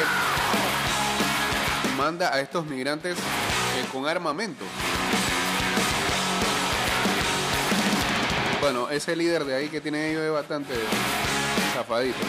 manda 1.96 2.32
a 2.32 2.40
estos 2.40 2.64
migrantes 2.66 3.18
eh, 3.18 3.84
con 3.90 4.06
armamento. 4.06 4.64
Bueno, 8.60 8.90
ese 8.90 9.16
líder 9.16 9.44
de 9.44 9.56
ahí 9.56 9.68
que 9.70 9.80
tiene 9.80 10.12
ellos 10.12 10.22
es 10.22 10.30
bastante 10.30 10.72
zafadito. 11.74 12.20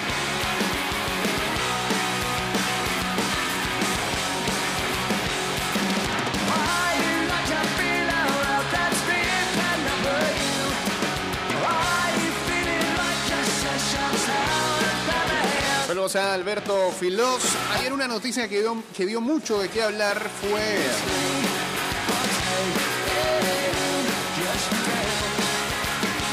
Saludos 15.87 16.17
a 16.17 16.33
Alberto 16.33 16.91
Filós. 16.91 17.41
Ayer 17.77 17.93
una 17.93 18.09
noticia 18.09 18.49
que 18.49 18.59
dio, 18.59 18.83
que 18.93 19.05
dio 19.05 19.21
mucho 19.21 19.57
de 19.57 19.69
qué 19.69 19.81
hablar 19.81 20.19
fue 20.41 20.59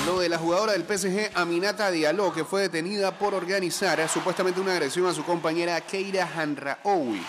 lo 0.06 0.18
de 0.18 0.28
la 0.28 0.38
jugadora 0.38 0.72
del 0.72 0.82
PSG 0.82 1.30
Aminata 1.34 1.92
Diallo, 1.92 2.32
que 2.32 2.44
fue 2.44 2.62
detenida 2.62 3.16
por 3.16 3.32
organizar 3.32 4.08
supuestamente 4.08 4.60
una 4.60 4.72
agresión 4.72 5.06
a 5.06 5.14
su 5.14 5.24
compañera 5.24 5.80
Keira 5.82 6.28
Hanraoui. 6.36 7.24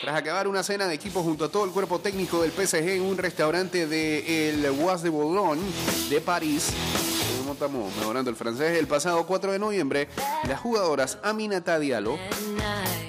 Tras 0.00 0.16
acabar 0.16 0.48
una 0.48 0.64
cena 0.64 0.88
de 0.88 0.94
equipo 0.96 1.22
junto 1.22 1.44
a 1.44 1.48
todo 1.48 1.64
el 1.64 1.70
cuerpo 1.70 2.00
técnico 2.00 2.42
del 2.42 2.50
PSG 2.50 2.88
en 2.88 3.02
un 3.02 3.18
restaurante 3.18 3.86
de 3.86 4.50
el 4.50 4.68
Bois 4.72 5.00
de 5.00 5.10
Boulogne 5.10 5.62
de 6.10 6.20
París, 6.20 6.72
estamos 7.54 7.96
mejorando 7.96 8.30
el 8.30 8.36
francés, 8.36 8.76
el 8.78 8.88
pasado 8.88 9.24
4 9.26 9.52
de 9.52 9.58
noviembre, 9.60 10.08
las 10.48 10.60
jugadoras 10.60 11.18
Aminata 11.22 11.78
Diallo 11.78 12.18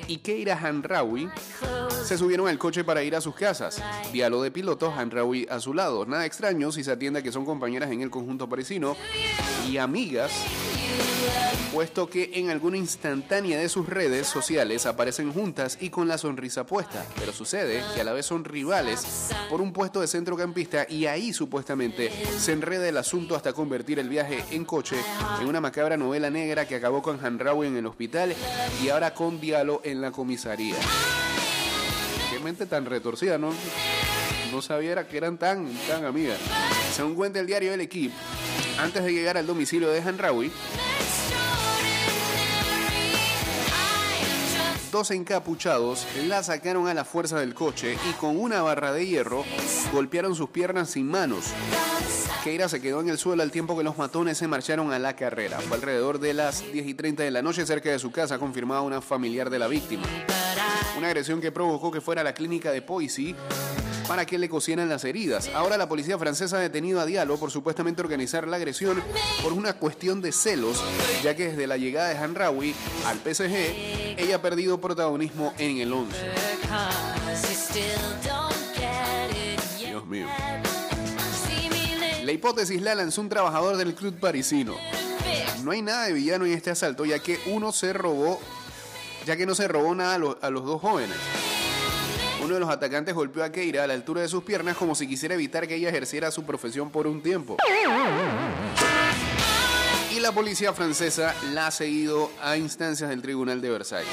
y 0.07 0.17
Keira 0.17 0.55
Hanraoui 0.55 1.27
se 2.05 2.15
subieron 2.15 2.47
al 2.47 2.59
coche 2.59 2.83
para 2.83 3.01
ir 3.03 3.15
a 3.15 3.21
sus 3.21 3.33
casas. 3.33 3.81
Diallo 4.13 4.43
de 4.43 4.51
piloto, 4.51 4.93
Hanraoui 4.95 5.47
a 5.49 5.59
su 5.59 5.73
lado. 5.73 6.05
Nada 6.05 6.27
extraño 6.27 6.71
si 6.71 6.83
se 6.83 6.91
atiende 6.91 7.19
a 7.19 7.23
que 7.23 7.31
son 7.31 7.43
compañeras 7.43 7.89
en 7.89 8.01
el 8.01 8.11
conjunto 8.11 8.47
parisino 8.47 8.95
y 9.67 9.77
amigas 9.77 10.31
puesto 11.75 12.09
que 12.09 12.31
en 12.35 12.49
alguna 12.49 12.77
instantánea 12.77 13.59
de 13.59 13.67
sus 13.67 13.89
redes 13.89 14.27
sociales 14.27 14.85
aparecen 14.85 15.33
juntas 15.33 15.77
y 15.81 15.89
con 15.89 16.07
la 16.07 16.17
sonrisa 16.17 16.65
puesta. 16.65 17.05
Pero 17.19 17.33
sucede 17.33 17.83
que 17.93 17.99
a 17.99 18.05
la 18.05 18.13
vez 18.13 18.25
son 18.25 18.45
rivales 18.45 19.29
por 19.49 19.59
un 19.59 19.73
puesto 19.73 19.99
de 19.99 20.07
centrocampista 20.07 20.85
y 20.89 21.05
ahí 21.05 21.33
supuestamente 21.33 22.11
se 22.39 22.53
enreda 22.53 22.87
el 22.87 22.95
asunto 22.95 23.35
hasta 23.35 23.51
convertir 23.51 23.99
el 23.99 24.07
viaje 24.07 24.34
en 24.51 24.65
coche 24.65 24.97
en 25.39 25.47
una 25.47 25.61
macabra 25.61 25.97
novela 25.97 26.29
negra 26.29 26.67
que 26.67 26.75
acabó 26.75 27.01
con 27.01 27.23
Hanraoui 27.23 27.67
en 27.67 27.77
el 27.77 27.85
hospital 27.85 28.35
y 28.83 28.89
ahora 28.89 29.13
con 29.13 29.39
Diallo 29.39 29.81
en 29.83 30.01
la 30.01 30.11
comisaría. 30.11 30.75
Qué 32.31 32.39
mente 32.39 32.65
tan 32.65 32.85
retorcida, 32.85 33.37
¿no? 33.37 33.51
No 34.51 34.61
sabía 34.61 35.07
que 35.07 35.17
eran 35.17 35.37
tan, 35.37 35.67
tan 35.87 36.05
amigas. 36.05 36.39
Según 36.93 37.15
cuenta 37.15 37.39
el 37.39 37.47
diario 37.47 37.73
El 37.73 37.81
Equipo, 37.81 38.15
antes 38.79 39.03
de 39.03 39.13
llegar 39.13 39.37
al 39.37 39.47
domicilio 39.47 39.89
de 39.89 40.01
Hanraoui, 40.01 40.51
dos 44.91 45.11
encapuchados 45.11 46.07
la 46.27 46.41
sacaron 46.41 46.87
a 46.87 46.93
la 46.93 47.03
fuerza 47.03 47.37
del 47.37 47.53
coche 47.53 47.97
y 48.09 48.13
con 48.13 48.39
una 48.39 48.61
barra 48.61 48.93
de 48.93 49.05
hierro 49.05 49.43
golpearon 49.91 50.35
sus 50.35 50.49
piernas 50.49 50.91
sin 50.91 51.07
manos. 51.07 51.47
Keira 52.45 52.69
se 52.69 52.79
quedó 52.79 53.01
en 53.01 53.09
el 53.09 53.17
suelo 53.17 53.41
al 53.41 53.49
tiempo 53.49 53.75
que 53.75 53.83
los 53.83 53.97
matones 53.97 54.37
se 54.37 54.47
marcharon 54.47 54.93
a 54.93 54.99
la 54.99 55.15
carrera. 55.15 55.59
Fue 55.61 55.77
alrededor 55.77 56.19
de 56.19 56.35
las 56.35 56.61
10 56.71 56.85
y 56.85 56.93
30 56.93 57.23
de 57.23 57.31
la 57.31 57.41
noche 57.41 57.65
cerca 57.65 57.89
de 57.89 57.97
su 57.97 58.11
casa, 58.11 58.37
confirmaba 58.37 58.81
una 58.81 59.01
familiar 59.01 59.49
de 59.49 59.57
la 59.57 59.67
víctima. 59.67 60.03
Una 60.95 61.07
agresión 61.07 61.41
que 61.41 61.51
provocó 61.51 61.89
que 61.89 62.01
fuera 62.01 62.21
a 62.21 62.23
la 62.23 62.35
clínica 62.35 62.71
de 62.71 62.83
Poissy 62.83 63.35
para 64.07 64.27
que 64.27 64.37
le 64.37 64.47
cosieran 64.47 64.89
las 64.89 65.03
heridas. 65.05 65.49
Ahora 65.55 65.75
la 65.75 65.89
policía 65.89 66.19
francesa 66.19 66.57
ha 66.57 66.59
detenido 66.59 67.01
a 67.01 67.07
Diallo 67.07 67.35
por 67.37 67.49
supuestamente 67.49 68.03
organizar 68.03 68.47
la 68.47 68.57
agresión 68.57 69.01
por 69.41 69.51
una 69.51 69.73
cuestión 69.73 70.21
de 70.21 70.31
celos, 70.31 70.83
ya 71.23 71.35
que 71.35 71.47
desde 71.47 71.65
la 71.65 71.77
llegada 71.77 72.09
de 72.09 72.17
Hanraoui 72.17 72.75
al 73.07 73.17
PSG, 73.17 74.19
ella 74.19 74.35
ha 74.35 74.41
perdido 74.43 74.79
protagonismo 74.79 75.51
en 75.57 75.79
el 75.79 75.91
11. 75.91 76.15
Dios 79.79 80.05
mío. 80.05 80.27
La 82.25 82.31
hipótesis 82.31 82.81
la 82.81 82.95
lanzó 82.95 83.21
un 83.21 83.29
trabajador 83.29 83.77
del 83.77 83.93
club 83.93 84.19
parisino. 84.19 84.73
No 85.63 85.69
hay 85.69 85.83
nada 85.83 86.05
de 86.07 86.13
villano 86.13 86.45
en 86.45 86.53
este 86.53 86.71
asalto, 86.71 87.05
ya 87.05 87.19
que 87.19 87.39
uno 87.45 87.71
se 87.71 87.93
robó, 87.93 88.41
ya 89.27 89.37
que 89.37 89.45
no 89.45 89.53
se 89.53 89.67
robó 89.67 89.93
nada 89.93 90.15
a, 90.15 90.17
lo- 90.17 90.39
a 90.41 90.49
los 90.49 90.65
dos 90.65 90.81
jóvenes. 90.81 91.15
Uno 92.43 92.55
de 92.55 92.59
los 92.59 92.69
atacantes 92.69 93.13
golpeó 93.13 93.43
a 93.43 93.51
Keira 93.51 93.83
a 93.83 93.87
la 93.87 93.93
altura 93.93 94.21
de 94.21 94.27
sus 94.27 94.43
piernas 94.43 94.75
como 94.75 94.95
si 94.95 95.07
quisiera 95.07 95.35
evitar 95.35 95.67
que 95.67 95.75
ella 95.75 95.89
ejerciera 95.89 96.31
su 96.31 96.43
profesión 96.45 96.89
por 96.89 97.05
un 97.05 97.21
tiempo. 97.21 97.57
Y 100.11 100.19
la 100.19 100.31
policía 100.31 100.73
francesa 100.73 101.35
la 101.53 101.67
ha 101.67 101.71
seguido 101.71 102.31
a 102.41 102.57
instancias 102.57 103.07
del 103.11 103.21
Tribunal 103.21 103.61
de 103.61 103.69
Versalles. 103.69 104.09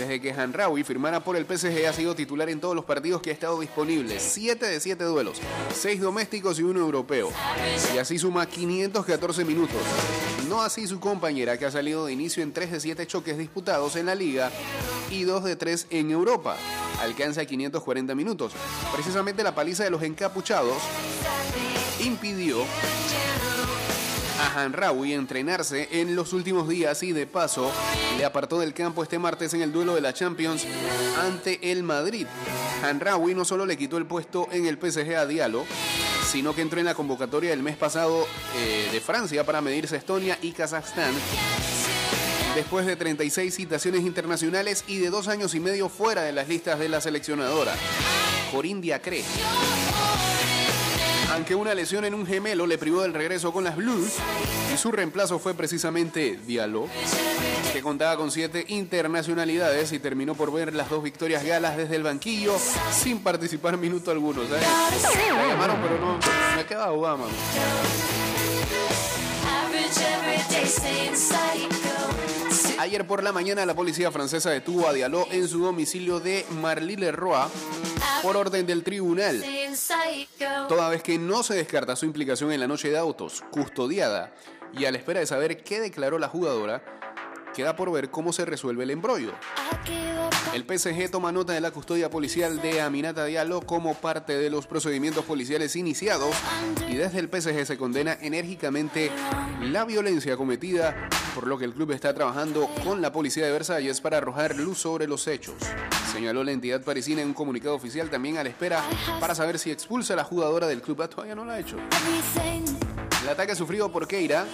Desde 0.00 0.18
que 0.18 0.32
Hanraoui 0.32 0.82
firmara 0.82 1.22
por 1.22 1.36
el 1.36 1.44
PSG 1.44 1.86
ha 1.86 1.92
sido 1.92 2.14
titular 2.14 2.48
en 2.48 2.58
todos 2.58 2.74
los 2.74 2.86
partidos 2.86 3.20
que 3.20 3.28
ha 3.28 3.34
estado 3.34 3.60
disponible. 3.60 4.18
7 4.18 4.64
de 4.64 4.80
7 4.80 5.04
duelos, 5.04 5.36
6 5.74 6.00
domésticos 6.00 6.58
y 6.58 6.62
uno 6.62 6.80
europeo. 6.80 7.30
Y 7.94 7.98
así 7.98 8.18
suma 8.18 8.46
514 8.46 9.44
minutos. 9.44 9.76
No 10.48 10.62
así 10.62 10.86
su 10.86 11.00
compañera 11.00 11.58
que 11.58 11.66
ha 11.66 11.70
salido 11.70 12.06
de 12.06 12.14
inicio 12.14 12.42
en 12.42 12.54
3 12.54 12.72
de 12.72 12.80
7 12.80 13.06
choques 13.06 13.36
disputados 13.36 13.94
en 13.96 14.06
la 14.06 14.14
liga 14.14 14.50
y 15.10 15.24
2 15.24 15.44
de 15.44 15.56
3 15.56 15.88
en 15.90 16.10
Europa. 16.10 16.56
Alcanza 17.02 17.44
540 17.44 18.14
minutos. 18.14 18.54
Precisamente 18.94 19.42
la 19.42 19.54
paliza 19.54 19.84
de 19.84 19.90
los 19.90 20.02
encapuchados 20.02 20.78
impidió 22.02 22.64
a 24.40 24.62
Hanraoui 24.62 25.12
entrenarse 25.12 25.88
en 25.92 26.16
los 26.16 26.32
últimos 26.32 26.68
días 26.68 27.02
y 27.02 27.12
de 27.12 27.26
paso 27.26 27.70
le 28.16 28.24
apartó 28.24 28.58
del 28.58 28.72
campo 28.72 29.02
este 29.02 29.18
martes 29.18 29.52
en 29.52 29.60
el 29.60 29.72
duelo 29.72 29.94
de 29.94 30.00
la 30.00 30.14
Champions 30.14 30.66
ante 31.20 31.70
el 31.70 31.82
Madrid. 31.82 32.26
Hanraoui 32.82 33.34
no 33.34 33.44
solo 33.44 33.66
le 33.66 33.76
quitó 33.76 33.98
el 33.98 34.06
puesto 34.06 34.48
en 34.50 34.66
el 34.66 34.78
PSG 34.78 35.14
a 35.14 35.26
Diallo, 35.26 35.64
sino 36.30 36.54
que 36.54 36.62
entró 36.62 36.80
en 36.80 36.86
la 36.86 36.94
convocatoria 36.94 37.50
del 37.50 37.62
mes 37.62 37.76
pasado 37.76 38.26
eh, 38.56 38.88
de 38.90 39.00
Francia 39.00 39.44
para 39.44 39.60
medirse 39.60 39.96
Estonia 39.96 40.38
y 40.40 40.52
Kazajstán. 40.52 41.12
Después 42.54 42.86
de 42.86 42.96
36 42.96 43.54
citaciones 43.54 44.00
internacionales 44.02 44.84
y 44.86 44.98
de 44.98 45.10
dos 45.10 45.28
años 45.28 45.54
y 45.54 45.60
medio 45.60 45.88
fuera 45.88 46.22
de 46.22 46.32
las 46.32 46.48
listas 46.48 46.78
de 46.78 46.88
la 46.88 47.00
seleccionadora. 47.00 47.74
Corinne 48.50 48.80
Diacre. 48.80 49.22
Aunque 51.32 51.54
una 51.54 51.74
lesión 51.74 52.04
en 52.04 52.14
un 52.14 52.26
gemelo 52.26 52.66
le 52.66 52.76
privó 52.76 53.02
del 53.02 53.14
regreso 53.14 53.52
con 53.52 53.62
las 53.62 53.76
Blues 53.76 54.16
y 54.74 54.76
su 54.76 54.90
reemplazo 54.90 55.38
fue 55.38 55.54
precisamente 55.54 56.38
Diallo, 56.44 56.86
que 57.72 57.82
contaba 57.82 58.16
con 58.16 58.30
siete 58.30 58.64
internacionalidades 58.68 59.92
y 59.92 59.98
terminó 60.00 60.34
por 60.34 60.52
ver 60.52 60.74
las 60.74 60.90
dos 60.90 61.02
victorias 61.02 61.44
galas 61.44 61.76
desde 61.76 61.96
el 61.96 62.02
banquillo 62.02 62.56
sin 62.92 63.20
participar 63.20 63.76
minuto 63.76 64.10
alguno. 64.10 64.42
¿sabes? 64.48 64.66
Llamaron, 65.48 65.76
pero 65.80 65.98
no 65.98 66.18
me 66.56 66.76
Obama. 66.90 67.26
Ayer 72.78 73.06
por 73.06 73.22
la 73.22 73.30
mañana 73.30 73.66
la 73.66 73.74
policía 73.74 74.10
francesa 74.10 74.50
detuvo 74.50 74.88
a 74.88 74.92
Diallo 74.92 75.26
en 75.30 75.46
su 75.46 75.62
domicilio 75.62 76.18
de 76.18 76.46
Marly-le-Roi 76.62 77.48
por 78.22 78.36
orden 78.36 78.66
del 78.66 78.82
tribunal. 78.82 79.44
Toda 80.68 80.88
vez 80.88 81.02
que 81.02 81.18
no 81.18 81.42
se 81.42 81.54
descarta 81.54 81.94
su 81.94 82.06
implicación 82.06 82.52
en 82.52 82.60
la 82.60 82.66
noche 82.66 82.90
de 82.90 82.96
autos, 82.96 83.44
custodiada 83.50 84.32
y 84.72 84.86
a 84.86 84.92
la 84.92 84.98
espera 84.98 85.20
de 85.20 85.26
saber 85.26 85.62
qué 85.62 85.80
declaró 85.80 86.18
la 86.18 86.28
jugadora, 86.28 86.82
queda 87.54 87.76
por 87.76 87.90
ver 87.92 88.10
cómo 88.10 88.32
se 88.32 88.44
resuelve 88.44 88.84
el 88.84 88.90
embrollo. 88.90 89.32
El 90.54 90.64
PSG 90.64 91.10
toma 91.10 91.32
nota 91.32 91.52
de 91.52 91.60
la 91.60 91.70
custodia 91.70 92.10
policial 92.10 92.60
de 92.60 92.80
Aminata 92.80 93.24
Diallo 93.24 93.60
como 93.60 93.94
parte 93.94 94.36
de 94.36 94.50
los 94.50 94.66
procedimientos 94.66 95.24
policiales 95.24 95.76
iniciados 95.76 96.34
y 96.88 96.96
desde 96.96 97.20
el 97.20 97.28
PSG 97.28 97.66
se 97.66 97.78
condena 97.78 98.16
enérgicamente 98.20 99.10
la 99.62 99.84
violencia 99.84 100.36
cometida, 100.36 101.08
por 101.34 101.46
lo 101.46 101.58
que 101.58 101.64
el 101.64 101.72
club 101.72 101.92
está 101.92 102.14
trabajando 102.14 102.68
con 102.84 103.00
la 103.00 103.12
policía 103.12 103.46
de 103.46 103.52
Versalles 103.52 104.00
para 104.00 104.18
arrojar 104.18 104.56
luz 104.56 104.78
sobre 104.78 105.06
los 105.06 105.26
hechos. 105.28 105.54
Señaló 106.12 106.42
la 106.42 106.52
entidad 106.52 106.82
parisina 106.82 107.22
en 107.22 107.28
un 107.28 107.34
comunicado 107.34 107.74
oficial 107.74 108.10
también 108.10 108.38
a 108.38 108.42
la 108.42 108.50
espera 108.50 108.82
para 109.20 109.34
saber 109.34 109.58
si 109.58 109.70
expulsa 109.70 110.14
a 110.14 110.16
la 110.16 110.24
jugadora 110.24 110.66
del 110.66 110.82
club. 110.82 111.02
Ah, 111.02 111.08
todavía 111.08 111.34
no 111.34 111.44
lo 111.44 111.52
ha 111.52 111.60
hecho. 111.60 111.76
El 113.22 113.28
ataque 113.28 113.54
sufrido 113.54 113.92
por 113.92 114.08
Keira, 114.08 114.46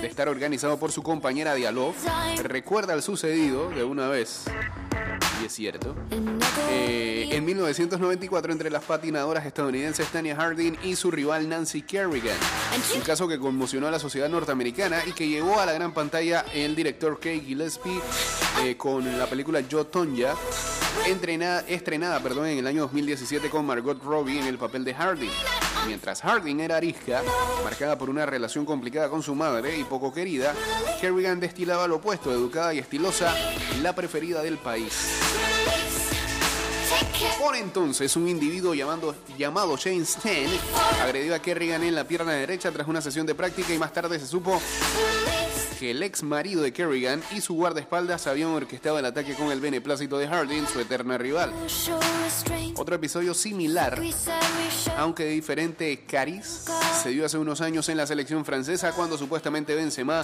de 0.00 0.06
estar 0.06 0.28
organizado 0.28 0.78
por 0.78 0.90
su 0.90 1.02
compañera 1.02 1.54
Diallo, 1.54 1.94
recuerda 2.42 2.92
al 2.92 3.02
sucedido 3.02 3.70
de 3.70 3.84
una 3.84 4.08
vez. 4.08 4.44
Es 5.44 5.54
cierto. 5.54 5.94
Eh, 6.70 7.28
en 7.32 7.44
1994, 7.44 8.52
entre 8.52 8.70
las 8.70 8.84
patinadoras 8.84 9.46
estadounidenses 9.46 10.06
Tanya 10.08 10.36
Harding 10.36 10.76
y 10.84 10.96
su 10.96 11.10
rival 11.10 11.48
Nancy 11.48 11.82
Kerrigan. 11.82 12.36
Un 12.94 13.00
caso 13.00 13.26
que 13.26 13.38
conmocionó 13.38 13.88
a 13.88 13.90
la 13.90 13.98
sociedad 13.98 14.28
norteamericana 14.28 15.02
y 15.06 15.12
que 15.12 15.28
llevó 15.28 15.58
a 15.58 15.66
la 15.66 15.72
gran 15.72 15.92
pantalla 15.92 16.44
el 16.52 16.76
director 16.76 17.18
Kay 17.18 17.40
Gillespie 17.40 18.00
eh, 18.62 18.76
con 18.76 19.18
la 19.18 19.26
película 19.26 19.60
Yo 19.60 19.86
Tonya, 19.86 20.34
estrenada 21.68 22.20
perdón, 22.20 22.46
en 22.46 22.58
el 22.58 22.66
año 22.66 22.82
2017 22.82 23.48
con 23.48 23.64
Margot 23.64 24.02
Robbie 24.02 24.38
en 24.38 24.46
el 24.46 24.58
papel 24.58 24.84
de 24.84 24.94
Harding. 24.94 25.30
Mientras 25.86 26.20
Harding 26.20 26.60
era 26.60 26.76
arisca, 26.76 27.22
marcada 27.64 27.96
por 27.96 28.10
una 28.10 28.26
relación 28.26 28.64
complicada 28.64 29.08
con 29.08 29.22
su 29.22 29.34
madre 29.34 29.78
y 29.78 29.84
poco 29.84 30.12
querida, 30.12 30.54
Kerrigan 31.00 31.40
destilaba 31.40 31.86
lo 31.88 31.96
opuesto, 31.96 32.30
educada 32.32 32.74
y 32.74 32.78
estilosa, 32.78 33.34
la 33.82 33.94
preferida 33.94 34.42
del 34.42 34.58
país. 34.58 35.29
Por 37.38 37.56
entonces, 37.56 38.14
un 38.16 38.28
individuo 38.28 38.74
llamando, 38.74 39.14
llamado 39.36 39.76
Shane 39.76 40.02
Stan 40.02 40.46
agredió 41.02 41.34
a 41.34 41.38
Kerrigan 41.38 41.82
en 41.82 41.94
la 41.94 42.04
pierna 42.04 42.32
derecha 42.32 42.70
tras 42.70 42.86
una 42.86 43.00
sesión 43.00 43.26
de 43.26 43.34
práctica 43.34 43.72
y 43.72 43.78
más 43.78 43.92
tarde 43.92 44.18
se 44.18 44.26
supo 44.26 44.60
que 45.80 45.92
el 45.92 46.02
ex 46.02 46.22
marido 46.22 46.60
de 46.60 46.74
Kerrigan 46.74 47.22
y 47.34 47.40
su 47.40 47.54
guardaespaldas 47.54 48.26
habían 48.26 48.50
orquestado 48.50 48.98
el 48.98 49.06
ataque 49.06 49.34
con 49.34 49.50
el 49.50 49.60
beneplácito 49.60 50.18
de 50.18 50.28
Harding, 50.28 50.66
su 50.66 50.78
eterna 50.78 51.16
rival. 51.16 51.54
Otro 52.76 52.96
episodio 52.96 53.32
similar, 53.32 53.98
aunque 54.98 55.24
de 55.24 55.30
diferente 55.30 56.04
cariz, 56.06 56.66
se 57.02 57.08
dio 57.08 57.24
hace 57.24 57.38
unos 57.38 57.62
años 57.62 57.88
en 57.88 57.96
la 57.96 58.06
selección 58.06 58.44
francesa 58.44 58.92
cuando 58.92 59.16
supuestamente 59.16 59.74
Benzema 59.74 60.22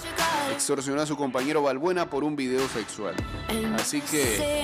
extorsionó 0.53 1.01
a 1.01 1.07
su 1.07 1.17
compañero 1.17 1.63
Balbuena 1.63 2.07
por 2.07 2.23
un 2.23 2.35
video 2.35 2.67
sexual. 2.69 3.15
Así 3.79 4.01
que 4.01 4.63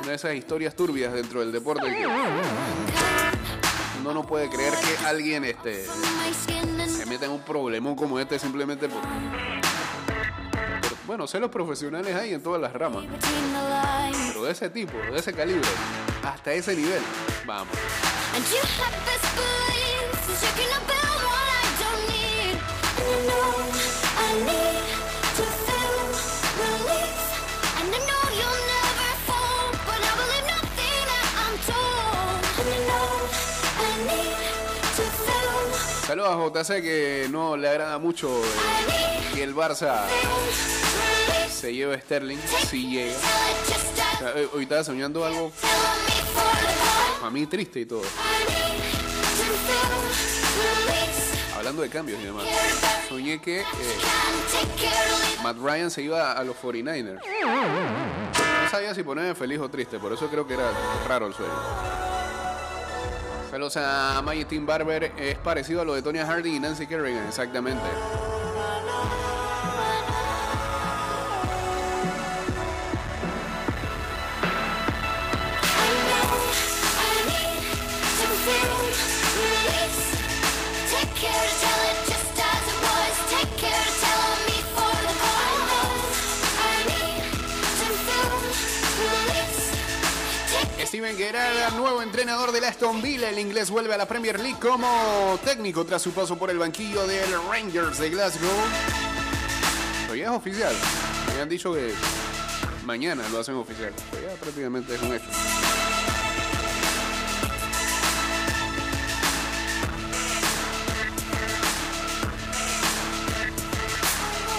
una 0.00 0.08
de 0.08 0.14
esas 0.14 0.34
historias 0.36 0.76
turbias 0.76 1.12
dentro 1.12 1.40
del 1.40 1.50
deporte 1.50 1.86
que 1.86 2.06
uno 4.02 4.14
no 4.14 4.24
puede 4.24 4.48
creer 4.48 4.74
que 4.74 5.06
alguien 5.06 5.44
este, 5.44 5.86
se 6.88 7.06
meta 7.06 7.26
en 7.26 7.30
un 7.30 7.40
problemón 7.40 7.94
como 7.94 8.18
este 8.18 8.36
simplemente 8.36 8.88
por, 8.88 9.00
bueno, 11.06 11.28
sé 11.28 11.38
los 11.38 11.50
profesionales 11.50 12.12
hay 12.16 12.34
en 12.34 12.42
todas 12.42 12.60
las 12.60 12.72
ramas, 12.72 13.04
pero 14.26 14.44
de 14.44 14.50
ese 14.50 14.70
tipo, 14.70 14.98
de 14.98 15.20
ese 15.20 15.32
calibre, 15.32 15.68
hasta 16.24 16.52
ese 16.52 16.74
nivel, 16.74 17.00
vamos. 17.46 17.76
Saludos 36.12 36.54
a 36.54 36.60
JC 36.60 36.82
que 36.82 37.26
no 37.30 37.56
le 37.56 37.66
agrada 37.70 37.98
mucho 37.98 38.28
que 39.32 39.42
el 39.42 39.54
Barça 39.54 40.02
se 41.50 41.72
lleve 41.72 41.98
Sterling, 42.02 42.38
si 42.68 42.86
llega. 42.90 43.16
O 43.16 44.18
sea, 44.18 44.34
Hoy 44.52 44.64
estaba 44.64 44.84
soñando 44.84 45.24
algo 45.24 45.50
a 47.24 47.30
mí 47.30 47.46
triste 47.46 47.80
y 47.80 47.86
todo. 47.86 48.02
Hablando 51.56 51.80
de 51.80 51.88
cambios 51.88 52.20
y 52.20 52.24
demás. 52.24 52.44
Soñé 53.08 53.40
que 53.40 53.60
eh. 53.60 53.64
Matt 55.42 55.56
Ryan 55.56 55.90
se 55.90 56.02
iba 56.02 56.32
a 56.32 56.44
los 56.44 56.56
49ers. 56.56 57.22
No 58.64 58.70
sabía 58.70 58.94
si 58.94 59.02
ponerme 59.02 59.34
feliz 59.34 59.60
o 59.60 59.70
triste, 59.70 59.98
por 59.98 60.12
eso 60.12 60.28
creo 60.28 60.46
que 60.46 60.52
era 60.52 60.72
raro 61.08 61.28
el 61.28 61.32
sueño. 61.32 62.01
Saludos 63.52 63.76
a 63.76 64.22
Maggie 64.24 64.46
Barber. 64.60 65.12
Es 65.18 65.36
parecido 65.36 65.82
a 65.82 65.84
lo 65.84 65.92
de 65.92 66.00
Tonya 66.00 66.24
Harding 66.24 66.54
y 66.54 66.58
Nancy 66.58 66.86
Kerrigan, 66.86 67.26
exactamente. 67.26 67.82
Steven 90.92 91.16
Gerrard, 91.16 91.74
nuevo 91.74 92.02
entrenador 92.02 92.52
del 92.52 92.64
Aston 92.64 93.00
Villa. 93.00 93.30
El 93.30 93.38
inglés 93.38 93.70
vuelve 93.70 93.94
a 93.94 93.96
la 93.96 94.04
Premier 94.04 94.38
League 94.38 94.58
como 94.60 95.38
técnico 95.42 95.86
tras 95.86 96.02
su 96.02 96.10
paso 96.10 96.36
por 96.36 96.50
el 96.50 96.58
banquillo 96.58 97.06
del 97.06 97.32
Rangers 97.50 97.98
de 97.98 98.10
Glasgow. 98.10 98.50
Pero 100.02 100.14
ya 100.16 100.24
es 100.24 100.30
oficial. 100.32 100.74
Me 101.34 101.40
han 101.40 101.48
dicho 101.48 101.72
que 101.72 101.94
mañana 102.84 103.26
lo 103.30 103.40
hacen 103.40 103.54
oficial. 103.54 103.90
Pero 104.10 104.34
prácticamente 104.34 104.94
es 104.94 105.00
un 105.00 105.14
hecho. 105.14 105.24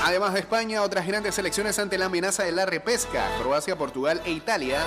Además 0.04 0.34
de 0.34 0.40
España, 0.40 0.82
otras 0.82 1.06
grandes 1.06 1.36
selecciones 1.36 1.78
ante 1.78 2.00
la 2.00 2.06
amenaza 2.06 2.42
de 2.42 2.54
la 2.54 2.66
repesca. 2.66 3.24
Croacia, 3.38 3.78
Portugal 3.78 4.20
e 4.26 4.32
Italia 4.32 4.84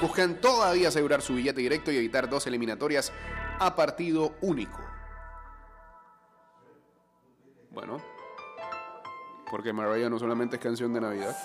buscan 0.00 0.40
todavía 0.40 0.88
asegurar 0.88 1.22
su 1.22 1.34
billete 1.34 1.60
directo 1.60 1.92
y 1.92 1.96
evitar 1.96 2.28
dos 2.28 2.46
eliminatorias 2.46 3.12
a 3.58 3.74
partido 3.76 4.34
único. 4.40 4.78
Bueno, 7.70 8.02
porque 9.50 9.72
Mariah 9.72 10.08
no 10.08 10.18
solamente 10.18 10.56
es 10.56 10.62
canción 10.62 10.92
de 10.92 11.00
Navidad. 11.00 11.36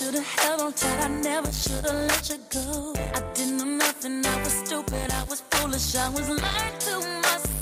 So. 0.00 0.06
I 0.06 0.12
should 0.12 0.14
have 0.14 0.26
held 0.38 0.60
on 0.60 0.72
tight, 0.72 1.04
I 1.04 1.08
never 1.08 1.52
should 1.52 1.84
have 1.84 1.94
let 2.08 2.28
you 2.30 2.38
go. 2.50 2.94
I 2.96 3.20
didn't 3.34 3.56
know 3.58 3.64
nothing, 3.64 4.24
I 4.24 4.36
was 4.42 4.52
stupid, 4.52 5.12
I 5.12 5.24
was 5.28 5.42
foolish, 5.50 5.94
I 5.96 6.08
was 6.08 6.28
lying 6.28 6.78
to 6.80 7.00
myself. 7.22 7.60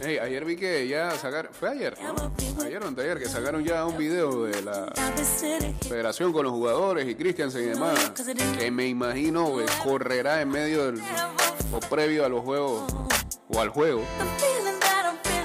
Hey, 0.00 0.18
ayer 0.18 0.44
vi 0.44 0.56
que 0.56 0.86
ya 0.86 1.12
sacaron, 1.12 1.52
fue 1.54 1.70
ayer, 1.70 1.96
¿no? 2.02 2.32
Ayer 2.62 2.82
o 2.82 2.88
anteayer, 2.88 3.18
que 3.18 3.26
sacaron 3.26 3.64
ya 3.64 3.86
un 3.86 3.96
video 3.96 4.44
de 4.44 4.62
la 4.62 4.92
federación 5.80 6.32
con 6.32 6.44
los 6.44 6.52
jugadores 6.52 7.08
y 7.08 7.14
Christiansen 7.14 7.62
y 7.62 7.66
demás, 7.68 8.12
que 8.58 8.70
me 8.70 8.86
imagino 8.86 9.60
eh, 9.60 9.66
correrá 9.82 10.42
en 10.42 10.50
medio 10.50 10.86
del, 10.86 11.00
o 11.72 11.80
previo 11.80 12.26
a 12.26 12.28
los 12.28 12.42
juegos, 12.42 12.92
o 13.48 13.60
al 13.60 13.70
juego 13.70 14.02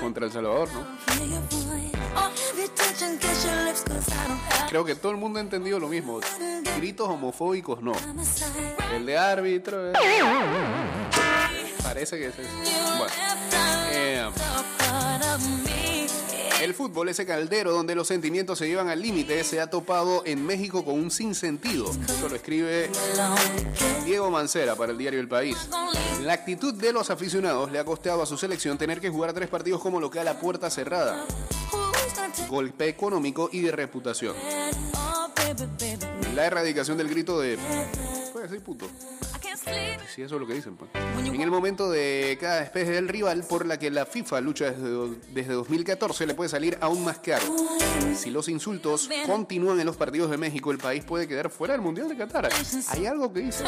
contra 0.01 0.25
El 0.25 0.31
Salvador, 0.31 0.69
¿no? 0.73 1.58
Creo 4.69 4.85
que 4.85 4.95
todo 4.95 5.11
el 5.11 5.17
mundo 5.17 5.39
ha 5.39 5.41
entendido 5.41 5.79
lo 5.79 5.87
mismo. 5.87 6.19
Gritos 6.77 7.07
homofóbicos 7.09 7.81
no. 7.81 7.93
El 8.93 9.05
de 9.05 9.17
árbitro. 9.17 9.91
eh, 9.91 9.93
Parece 11.83 12.17
que 12.17 12.27
es 12.27 12.37
eso. 12.39 12.49
Bueno. 12.97 13.13
eh, 13.91 14.29
El 16.61 16.73
fútbol, 16.73 17.09
ese 17.09 17.25
caldero 17.25 17.71
donde 17.71 17.95
los 17.95 18.07
sentimientos 18.07 18.59
se 18.59 18.67
llevan 18.67 18.89
al 18.89 19.01
límite, 19.01 19.43
se 19.43 19.59
ha 19.61 19.67
topado 19.69 20.23
en 20.25 20.45
México 20.45 20.83
con 20.85 20.95
un 20.95 21.09
sinsentido. 21.09 21.89
Eso 22.07 22.27
lo 22.29 22.35
escribe 22.35 22.91
Diego 24.05 24.29
Mancera 24.29 24.75
para 24.75 24.91
el 24.91 24.97
diario 24.97 25.19
El 25.19 25.27
País. 25.29 25.57
La 26.21 26.33
actitud 26.33 26.73
de 26.73 26.91
los 26.93 27.09
aficionados 27.09 27.71
le 27.71 27.79
ha 27.79 27.85
costado 27.85 28.21
a 28.21 28.25
su 28.25 28.37
selección 28.37 28.77
tener 28.77 28.99
que 28.99 29.09
jugar 29.09 29.33
tres 29.33 29.47
partidos 29.49 29.81
como 29.81 29.99
local 29.99 30.27
a 30.27 30.37
puerta 30.39 30.69
cerrada. 30.69 31.23
Golpe 32.49 32.87
económico 32.87 33.49
y 33.51 33.61
de 33.61 33.71
reputación. 33.71 34.35
La 36.35 36.45
erradicación 36.45 36.97
del 36.97 37.09
grito 37.09 37.39
de... 37.39 37.57
Puede 38.33 38.49
ser 38.49 38.63
puto. 38.63 38.87
Sí, 40.15 40.21
eso 40.23 40.35
es 40.35 40.41
lo 40.41 40.47
que 40.47 40.53
dicen. 40.53 40.75
pues. 40.75 40.89
En 41.17 41.41
el 41.41 41.51
momento 41.51 41.89
de 41.89 42.37
cada 42.39 42.61
despeje 42.61 42.91
del 42.91 43.07
rival, 43.07 43.43
por 43.47 43.65
la 43.65 43.77
que 43.77 43.91
la 43.91 44.05
FIFA 44.05 44.41
lucha 44.41 44.71
desde, 44.71 45.15
desde 45.33 45.53
2014, 45.53 46.25
le 46.25 46.33
puede 46.33 46.49
salir 46.49 46.77
aún 46.81 47.03
más 47.03 47.19
caro. 47.19 47.45
Si 48.15 48.31
los 48.31 48.47
insultos 48.49 49.09
continúan 49.25 49.79
en 49.79 49.85
los 49.85 49.97
partidos 49.97 50.31
de 50.31 50.37
México, 50.37 50.71
el 50.71 50.77
país 50.77 51.03
puede 51.03 51.27
quedar 51.27 51.49
fuera 51.49 51.73
del 51.73 51.81
Mundial 51.81 52.09
de 52.09 52.17
Qatar. 52.17 52.49
Hay 52.89 53.05
algo 53.05 53.31
que 53.31 53.41
dice. 53.41 53.63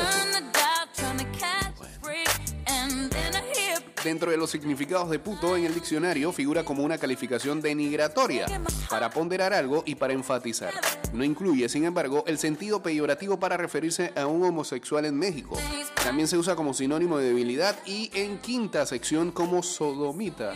Dentro 4.03 4.31
de 4.31 4.37
los 4.37 4.49
significados 4.49 5.11
de 5.11 5.19
puto 5.19 5.55
en 5.55 5.65
el 5.65 5.75
diccionario 5.75 6.31
figura 6.31 6.63
como 6.63 6.83
una 6.83 6.97
calificación 6.97 7.61
denigratoria, 7.61 8.47
para 8.89 9.11
ponderar 9.11 9.53
algo 9.53 9.83
y 9.85 9.95
para 9.95 10.13
enfatizar. 10.13 10.73
No 11.13 11.23
incluye, 11.23 11.69
sin 11.69 11.85
embargo, 11.85 12.23
el 12.25 12.39
sentido 12.39 12.81
peyorativo 12.81 13.39
para 13.39 13.57
referirse 13.57 14.11
a 14.15 14.25
un 14.25 14.43
homosexual 14.43 15.05
en 15.05 15.17
México. 15.17 15.55
También 16.03 16.27
se 16.27 16.37
usa 16.37 16.55
como 16.55 16.73
sinónimo 16.73 17.19
de 17.19 17.27
debilidad 17.27 17.77
y 17.85 18.09
en 18.13 18.39
quinta 18.39 18.85
sección 18.87 19.31
como 19.31 19.61
sodomita. 19.61 20.53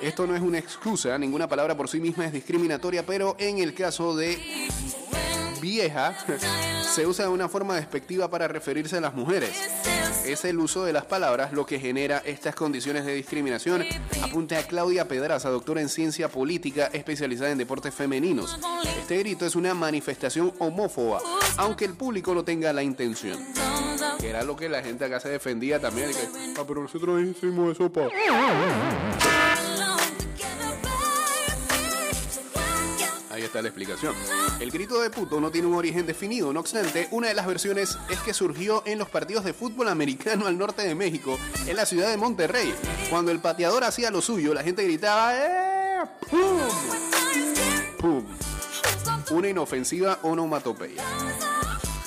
Esto 0.00 0.26
no 0.26 0.34
es 0.34 0.42
una 0.42 0.58
excusa, 0.58 1.16
ninguna 1.18 1.48
palabra 1.48 1.76
por 1.76 1.88
sí 1.88 2.00
misma 2.00 2.26
es 2.26 2.32
discriminatoria, 2.32 3.06
pero 3.06 3.36
en 3.38 3.58
el 3.58 3.74
caso 3.74 4.16
de 4.16 4.38
vieja 5.62 6.14
se 6.82 7.06
usa 7.06 7.24
de 7.24 7.30
una 7.30 7.48
forma 7.48 7.76
despectiva 7.76 8.28
para 8.28 8.48
referirse 8.48 8.98
a 8.98 9.00
las 9.00 9.14
mujeres. 9.14 9.56
Es 10.26 10.44
el 10.44 10.58
uso 10.58 10.84
de 10.84 10.92
las 10.92 11.04
palabras 11.04 11.52
lo 11.52 11.64
que 11.64 11.78
genera 11.78 12.18
estas 12.18 12.54
condiciones 12.54 13.06
de 13.06 13.14
discriminación, 13.14 13.84
apunta 14.22 14.58
a 14.58 14.64
Claudia 14.64 15.08
Pedraza, 15.08 15.48
doctora 15.48 15.80
en 15.80 15.88
ciencia 15.88 16.28
política 16.28 16.90
especializada 16.92 17.50
en 17.50 17.58
deportes 17.58 17.94
femeninos. 17.94 18.58
Este 19.00 19.18
grito 19.18 19.46
es 19.46 19.54
una 19.54 19.72
manifestación 19.72 20.52
homófoba, 20.58 21.20
aunque 21.56 21.84
el 21.84 21.94
público 21.94 22.34
no 22.34 22.44
tenga 22.44 22.72
la 22.72 22.82
intención. 22.82 23.38
Era 24.22 24.42
lo 24.42 24.56
que 24.56 24.68
la 24.68 24.82
gente 24.82 25.04
acá 25.04 25.20
se 25.20 25.28
defendía 25.28 25.80
también. 25.80 26.10
ah, 26.58 26.64
pero 26.66 26.82
nosotros 26.82 27.22
hicimos 27.22 27.72
eso 27.72 27.90
pa. 27.90 28.08
La 33.62 33.68
explicación. 33.68 34.14
El 34.60 34.70
grito 34.70 35.00
de 35.00 35.10
puto 35.10 35.40
no 35.40 35.50
tiene 35.50 35.68
un 35.68 35.74
origen 35.74 36.06
definido, 36.06 36.52
no 36.52 36.60
obstante, 36.60 37.08
una 37.10 37.28
de 37.28 37.34
las 37.34 37.46
versiones 37.46 37.98
es 38.10 38.18
que 38.20 38.34
surgió 38.34 38.82
en 38.86 38.98
los 38.98 39.08
partidos 39.08 39.44
de 39.44 39.52
fútbol 39.52 39.88
americano 39.88 40.46
al 40.46 40.58
norte 40.58 40.82
de 40.82 40.94
México, 40.94 41.38
en 41.66 41.76
la 41.76 41.86
ciudad 41.86 42.08
de 42.10 42.16
Monterrey. 42.16 42.74
Cuando 43.10 43.30
el 43.30 43.40
pateador 43.40 43.84
hacía 43.84 44.10
lo 44.10 44.20
suyo, 44.20 44.54
la 44.54 44.62
gente 44.62 44.84
gritaba 44.84 45.34
¡Eh! 45.36 46.02
¡Pum! 46.30 46.60
¡Pum! 47.98 48.24
Una 49.30 49.48
inofensiva 49.48 50.18
onomatopeya. 50.22 51.02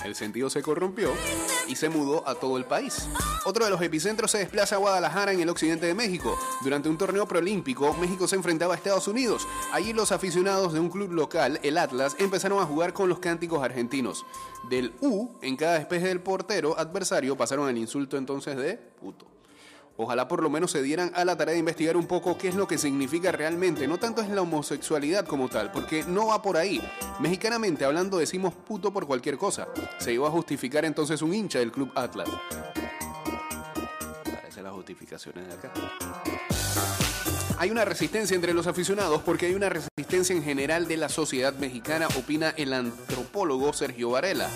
El 0.06 0.14
sentido 0.14 0.52
se 0.52 0.62
corrompió 0.62 1.12
y 1.68 1.76
se 1.76 1.90
mudó 1.90 2.28
a 2.30 2.36
todo 2.36 2.58
el 2.58 2.66
país. 2.66 3.08
Otro 3.44 3.66
de 3.66 3.72
los 3.72 3.82
epicentros 3.82 4.30
se 4.30 4.38
desplaza 4.38 4.76
a 4.76 4.78
Guadalajara 4.78 5.34
en 5.34 5.42
el 5.42 5.50
occidente 5.50 5.88
de 5.88 5.96
México. 5.96 6.38
Durante 6.62 6.90
un 6.90 6.98
torneo 6.98 7.28
preolímpico, 7.28 7.92
México 7.96 8.28
se 8.28 8.36
enfrentaba 8.36 8.76
a 8.76 8.78
Estados 8.78 9.08
Unidos. 9.08 9.48
Allí 9.74 9.94
los 9.94 10.12
aficionados 10.12 10.74
de 10.74 10.80
un 10.80 10.90
club 10.90 11.12
local, 11.12 11.60
el 11.64 11.80
Atlas, 11.80 12.16
empezaron 12.20 12.60
a 12.60 12.68
jugar 12.68 12.94
con 12.94 13.10
los 13.10 13.18
cánticos 13.18 13.64
argentinos. 13.64 14.28
Del 14.70 14.94
U, 15.02 15.32
en 15.42 15.58
cada 15.58 15.80
despeje 15.80 16.08
del 16.08 16.22
portero 16.22 16.78
adversario, 16.78 17.36
pasaron 17.36 17.68
al 17.68 17.78
insulto 17.78 18.16
entonces 18.16 18.58
de 18.58 18.78
puto. 18.78 19.35
Ojalá 19.98 20.28
por 20.28 20.44
lo 20.44 20.50
menos 20.50 20.72
se 20.72 20.82
dieran 20.82 21.12
a 21.16 21.24
la 21.24 21.38
tarea 21.38 21.54
de 21.54 21.60
investigar 21.60 21.96
un 21.96 22.06
poco 22.06 22.38
qué 22.38 22.50
es 22.50 22.56
lo 22.56 22.68
que 22.68 22.78
significa 22.78 23.32
realmente. 23.32 23.88
No 23.88 23.98
tanto 23.98 24.22
es 24.22 24.30
la 24.30 24.42
homosexualidad 24.42 25.26
como 25.26 25.48
tal, 25.48 25.72
porque 25.72 26.04
no 26.04 26.28
va 26.28 26.42
por 26.42 26.58
ahí. 26.58 26.82
Mexicanamente 27.20 27.86
hablando 27.86 28.18
decimos 28.18 28.54
puto 28.54 28.92
por 28.92 29.08
cualquier 29.08 29.38
cosa. 29.38 29.68
Se 29.98 30.12
iba 30.12 30.28
a 30.28 30.32
justificar 30.32 30.84
entonces 30.84 31.22
un 31.22 31.34
hincha 31.34 31.60
del 31.60 31.72
club 31.72 31.92
Atlas. 31.96 32.28
Parecen 34.26 34.66
las 34.66 34.74
justificaciones 34.74 35.48
de 35.48 35.54
acá. 35.54 35.72
Hay 37.58 37.72
una 37.72 37.86
resistencia 37.86 38.36
entre 38.36 38.54
los 38.54 38.68
aficionados 38.68 39.22
porque 39.22 39.46
hay 39.46 39.56
una 39.56 39.70
resistencia 39.70 40.36
en 40.36 40.44
general 40.44 40.90
de 40.90 40.98
la 40.98 41.08
sociedad 41.08 41.54
mexicana, 41.54 42.08
opina 42.20 42.54
el 42.58 42.74
antropólogo 42.74 43.72
Sergio 43.72 44.10
Varela. 44.10 44.50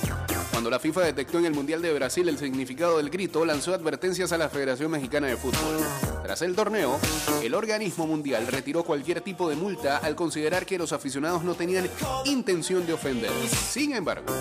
Cuando 0.59 0.71
la 0.71 0.79
FIFA 0.79 1.03
detectó 1.03 1.39
en 1.39 1.45
el 1.45 1.53
Mundial 1.53 1.81
de 1.81 1.93
Brasil 1.93 2.27
el 2.27 2.37
significado 2.37 2.97
del 2.97 3.09
grito, 3.09 3.45
lanzó 3.45 3.73
advertencias 3.73 4.33
a 4.33 4.37
la 4.37 4.49
Federación 4.49 4.91
Mexicana 4.91 5.27
de 5.27 5.37
Fútbol. 5.37 5.77
Tras 6.21 6.41
el 6.41 6.53
torneo, 6.53 6.99
el 7.41 7.55
organismo 7.55 8.05
mundial 8.05 8.45
retiró 8.45 8.83
cualquier 8.83 9.21
tipo 9.21 9.49
de 9.49 9.55
multa 9.55 9.99
al 9.99 10.17
considerar 10.17 10.65
que 10.65 10.77
los 10.77 10.91
aficionados 10.91 11.45
no 11.45 11.55
tenían 11.55 11.89
intención 12.25 12.85
de 12.85 12.91
ofender. 12.91 13.31
Sin 13.47 13.93
embargo, 13.93 14.33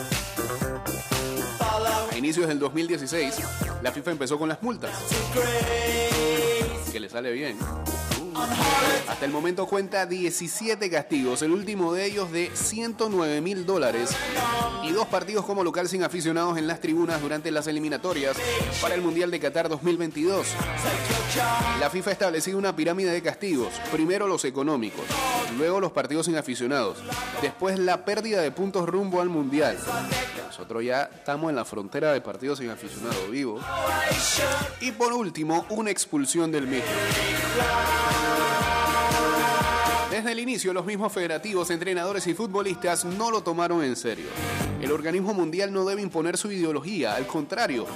a 2.11 2.16
inicios 2.16 2.48
del 2.48 2.59
2016, 2.59 3.37
la 3.81 3.92
FIFA 3.92 4.11
empezó 4.11 4.40
con 4.40 4.48
las 4.48 4.61
multas. 4.61 4.90
Que 6.90 6.98
le 6.98 7.09
sale 7.09 7.31
bien. 7.31 7.57
Hasta 9.09 9.24
el 9.24 9.33
momento 9.33 9.66
cuenta 9.66 10.07
17 10.07 10.90
castigos, 10.90 11.42
el 11.42 11.51
último 11.51 11.92
de 11.92 12.05
ellos 12.05 12.31
de 12.31 12.51
109 12.55 13.40
mil 13.40 13.66
dólares 13.66 14.11
y 14.85 14.92
dos 14.92 15.07
partidos 15.07 15.44
como 15.44 15.64
local 15.64 15.88
sin 15.88 16.05
aficionados 16.05 16.59
en 16.59 16.66
las 16.66 16.81
tribunas 16.81 17.20
durante 17.20 17.51
las 17.51 17.66
eliminatorias 17.66 18.37
para 18.81 18.94
el 18.94 19.01
Mundial 19.01 19.31
de 19.31 19.40
Qatar 19.40 19.68
2022. 19.68 20.46
La 21.81 21.90
FIFA 21.90 22.11
ha 22.11 22.12
establecido 22.12 22.59
una 22.59 22.77
pirámide 22.77 23.11
de 23.11 23.22
castigos, 23.22 23.72
primero 23.90 24.29
los 24.29 24.44
económicos, 24.44 25.05
luego 25.57 25.81
los 25.81 25.92
partidos 25.92 26.27
sin 26.27 26.37
aficionados, 26.37 26.98
después 27.42 27.79
la 27.79 28.05
pérdida 28.05 28.40
de 28.40 28.51
puntos 28.51 28.88
rumbo 28.88 29.20
al 29.20 29.29
Mundial. 29.29 29.79
Nosotros 30.46 30.85
ya 30.85 31.11
estamos 31.14 31.51
en 31.51 31.57
la 31.57 31.64
frontera 31.64 32.12
de 32.12 32.20
partidos 32.20 32.59
sin 32.59 32.70
aficionado 32.70 33.29
vivo. 33.31 33.61
Y 34.81 34.92
por 34.92 35.12
último, 35.12 35.66
una 35.70 35.90
expulsión 35.90 36.51
del 36.51 36.66
mismo. 36.66 36.87
Desde 40.18 40.33
el 40.33 40.40
inicio, 40.40 40.72
los 40.72 40.85
mismos 40.85 41.12
federativos, 41.12 41.70
entrenadores 41.70 42.26
y 42.26 42.35
futbolistas 42.35 43.04
no 43.04 43.31
lo 43.31 43.40
tomaron 43.40 43.85
en 43.85 43.94
serio. 43.94 44.26
El 44.83 44.90
organismo 44.90 45.33
mundial 45.33 45.72
no 45.72 45.85
debe 45.85 46.02
imponer 46.02 46.37
su 46.37 46.50
ideología, 46.50 47.14
al 47.14 47.24
contrario, 47.24 47.87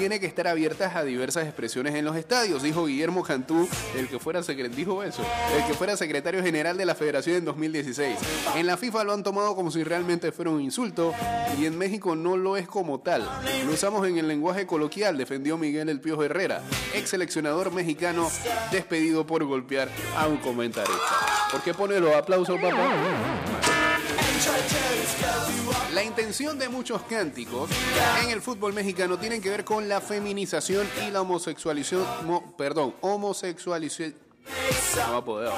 tiene 0.00 0.18
que 0.18 0.24
estar 0.24 0.48
abierta 0.48 0.90
a 0.96 1.04
diversas 1.04 1.44
expresiones 1.44 1.94
en 1.94 2.06
los 2.06 2.16
estadios, 2.16 2.62
dijo 2.62 2.86
Guillermo 2.86 3.22
Cantú, 3.22 3.68
el 3.94 4.08
que 4.08 4.18
fuera 4.18 4.40
eso, 4.40 4.52
el 4.54 5.66
que 5.66 5.74
fuera 5.74 5.94
secretario 5.94 6.42
general 6.42 6.78
de 6.78 6.86
la 6.86 6.94
federación 6.94 7.36
en 7.36 7.44
2016. 7.44 8.16
En 8.56 8.66
la 8.66 8.78
FIFA 8.78 9.04
lo 9.04 9.12
han 9.12 9.22
tomado 9.22 9.54
como 9.54 9.70
si 9.70 9.84
realmente 9.84 10.32
fuera 10.32 10.52
un 10.52 10.62
insulto 10.62 11.12
y 11.60 11.66
en 11.66 11.76
México 11.76 12.16
no 12.16 12.38
lo 12.38 12.56
es 12.56 12.66
como 12.66 13.00
tal. 13.00 13.28
Lo 13.66 13.72
usamos 13.74 14.08
en 14.08 14.16
el 14.16 14.26
lenguaje 14.26 14.66
coloquial, 14.66 15.18
defendió 15.18 15.58
Miguel 15.58 15.90
El 15.90 16.00
Piojo 16.00 16.24
Herrera, 16.24 16.62
ex 16.94 17.10
seleccionador 17.10 17.70
mexicano 17.70 18.30
despedido 18.72 19.26
por 19.26 19.44
golpear 19.44 19.90
a 20.16 20.28
un 20.28 20.38
comentarista. 20.38 20.96
¿Por 21.52 21.60
qué 21.60 21.74
pone 21.74 22.00
los 22.00 22.14
aplausos, 22.14 22.58
papá? 22.58 22.90
La 26.20 26.24
intención 26.26 26.58
de 26.58 26.68
muchos 26.68 27.00
cánticos 27.08 27.70
en 28.22 28.28
el 28.28 28.42
fútbol 28.42 28.74
mexicano 28.74 29.18
tienen 29.18 29.40
que 29.40 29.48
ver 29.48 29.64
con 29.64 29.88
la 29.88 30.02
feminización 30.02 30.86
y 31.08 31.10
la 31.10 31.22
homosexualización, 31.22 32.04
mo- 32.26 32.54
perdón, 32.58 32.94
homosexualización 33.00 34.14
no 35.06 35.12
va 35.12 35.16
a 35.16 35.24
poder. 35.24 35.50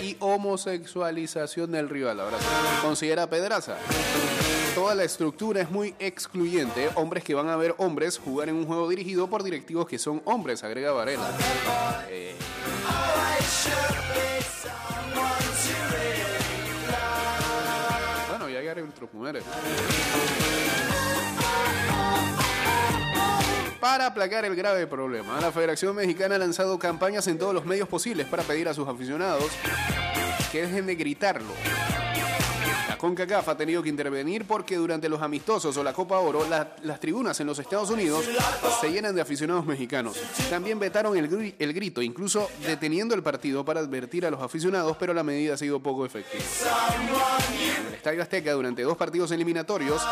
y 0.00 0.16
homosexualización 0.20 1.72
del 1.72 1.88
rival. 1.88 2.20
Ahora 2.20 2.38
sí. 2.38 2.44
considera 2.82 3.28
Pedraza. 3.28 3.78
Toda 4.76 4.94
la 4.94 5.02
estructura 5.02 5.60
es 5.62 5.70
muy 5.72 5.92
excluyente. 5.98 6.88
Hombres 6.94 7.24
que 7.24 7.34
van 7.34 7.48
a 7.48 7.56
ver 7.56 7.74
hombres 7.78 8.16
jugar 8.16 8.48
en 8.48 8.54
un 8.54 8.66
juego 8.66 8.88
dirigido 8.88 9.26
por 9.28 9.42
directivos 9.42 9.88
que 9.88 9.98
son 9.98 10.22
hombres, 10.24 10.62
agrega 10.62 10.92
Varela. 10.92 11.28
Eh, 12.08 12.36
Mujeres. 19.12 19.44
Para 23.80 24.06
aplacar 24.06 24.44
el 24.44 24.54
grave 24.54 24.86
problema, 24.86 25.40
la 25.40 25.50
Federación 25.50 25.96
Mexicana 25.96 26.34
ha 26.34 26.38
lanzado 26.38 26.78
campañas 26.78 27.26
en 27.28 27.38
todos 27.38 27.54
los 27.54 27.64
medios 27.64 27.88
posibles 27.88 28.26
para 28.26 28.42
pedir 28.42 28.68
a 28.68 28.74
sus 28.74 28.86
aficionados 28.86 29.50
que 30.52 30.62
dejen 30.62 30.86
de 30.86 30.96
gritarlo. 30.96 31.54
CONCACAF 33.00 33.48
ha 33.48 33.56
tenido 33.56 33.82
que 33.82 33.88
intervenir 33.88 34.44
porque 34.46 34.76
durante 34.76 35.08
los 35.08 35.22
amistosos 35.22 35.74
o 35.76 35.82
la 35.82 35.94
Copa 35.94 36.18
Oro, 36.18 36.46
la- 36.48 36.76
las 36.82 37.00
tribunas 37.00 37.40
en 37.40 37.46
los 37.46 37.58
Estados 37.58 37.88
Unidos 37.88 38.26
se 38.80 38.90
llenan 38.92 39.14
de 39.14 39.22
aficionados 39.22 39.64
mexicanos. 39.64 40.18
También 40.50 40.78
vetaron 40.78 41.16
el, 41.16 41.54
el 41.58 41.72
grito, 41.72 42.02
incluso 42.02 42.50
deteniendo 42.66 43.14
el 43.14 43.22
partido 43.22 43.64
para 43.64 43.80
advertir 43.80 44.26
a 44.26 44.30
los 44.30 44.42
aficionados, 44.42 44.96
pero 44.98 45.14
la 45.14 45.22
medida 45.22 45.54
ha 45.54 45.56
sido 45.56 45.80
poco 45.80 46.04
efectiva. 46.04 46.44
En 48.04 48.14
el 48.14 48.20
Azteca, 48.20 48.52
durante 48.52 48.82
dos 48.82 48.96
partidos 48.96 49.30
eliminatorios 49.30 50.02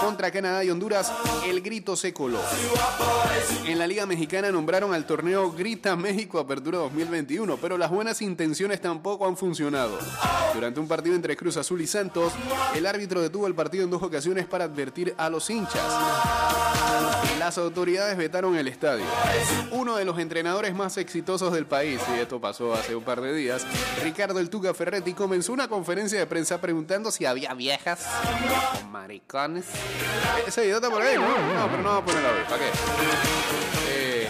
contra 0.00 0.30
Canadá 0.30 0.64
y 0.64 0.70
Honduras, 0.70 1.12
el 1.46 1.60
grito 1.60 1.96
se 1.96 2.12
coló. 2.12 2.40
En 3.66 3.78
la 3.78 3.86
Liga 3.86 4.06
Mexicana 4.06 4.50
nombraron 4.50 4.94
al 4.94 5.06
torneo 5.06 5.52
Grita 5.52 5.96
México 5.96 6.38
Apertura 6.38 6.78
2021, 6.78 7.56
pero 7.56 7.76
las 7.78 7.90
buenas 7.90 8.22
intenciones 8.22 8.80
tampoco 8.80 9.26
han 9.26 9.36
funcionado. 9.36 9.98
Durante 10.54 10.80
un 10.80 10.88
partido 10.88 11.14
entre 11.14 11.36
Cruz 11.36 11.56
Azul 11.56 11.80
y 11.80 11.86
Santos, 11.86 12.32
el 12.74 12.86
árbitro 12.86 13.20
detuvo 13.20 13.46
el 13.46 13.54
partido 13.54 13.84
en 13.84 13.90
dos 13.90 14.02
ocasiones 14.02 14.46
para 14.46 14.64
advertir 14.64 15.14
a 15.18 15.28
los 15.28 15.50
hinchas. 15.50 15.82
Las 17.38 17.58
autoridades 17.58 18.16
vetaron 18.16 18.56
el 18.56 18.66
estadio. 18.66 19.04
Uno 19.70 19.96
de 19.96 20.04
los 20.04 20.18
entrenadores 20.18 20.74
más 20.74 20.96
exitosos 20.96 21.52
del 21.52 21.66
país, 21.66 22.00
y 22.16 22.20
esto 22.20 22.40
pasó 22.40 22.72
hace 22.74 22.96
un 22.96 23.04
par 23.04 23.20
de 23.20 23.34
días, 23.34 23.66
Ricardo 24.02 24.40
El 24.40 24.50
Tuca 24.50 24.74
Ferretti 24.74 25.12
comenzó 25.12 25.52
una 25.52 25.68
conferencia 25.68 26.18
de 26.18 26.26
prensa 26.26 26.60
preguntando 26.60 27.10
si 27.10 27.24
había 27.24 27.54
viejas 27.54 28.06
o 28.82 28.86
maricones. 28.86 29.66
Ese 30.46 30.62
video 30.62 30.76
está 30.76 30.90
por 30.90 31.02
ahí, 31.02 31.16
¿no? 31.16 31.22
No, 31.22 31.70
pero 31.70 31.82
no 31.82 31.88
vamos 31.88 32.02
a 32.02 32.06
ponerlo 32.06 32.28
hoy. 32.30 32.44
¿Para 32.44 32.58
qué? 32.58 32.70
Eh, 33.88 34.28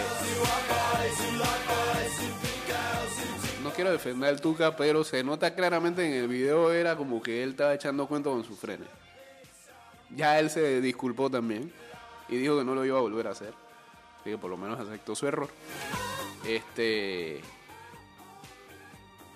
no 3.62 3.70
quiero 3.70 3.92
defender 3.92 4.30
al 4.30 4.40
Tuca, 4.40 4.76
pero 4.76 5.04
se 5.04 5.22
nota 5.22 5.54
claramente 5.54 6.06
en 6.06 6.14
el 6.14 6.28
video 6.28 6.72
era 6.72 6.96
como 6.96 7.22
que 7.22 7.42
él 7.42 7.50
estaba 7.50 7.74
echando 7.74 8.06
cuento 8.06 8.30
con 8.30 8.44
sus 8.44 8.58
frenes. 8.58 8.88
Ya 10.14 10.38
él 10.38 10.50
se 10.50 10.80
disculpó 10.80 11.30
también 11.30 11.72
y 12.28 12.36
dijo 12.36 12.58
que 12.58 12.64
no 12.64 12.74
lo 12.74 12.84
iba 12.84 12.98
a 12.98 13.02
volver 13.02 13.26
a 13.26 13.32
hacer. 13.32 13.52
Así 14.20 14.30
que 14.30 14.38
por 14.38 14.50
lo 14.50 14.56
menos 14.56 14.80
aceptó 14.80 15.14
su 15.14 15.26
error. 15.26 15.48
Este. 16.46 17.42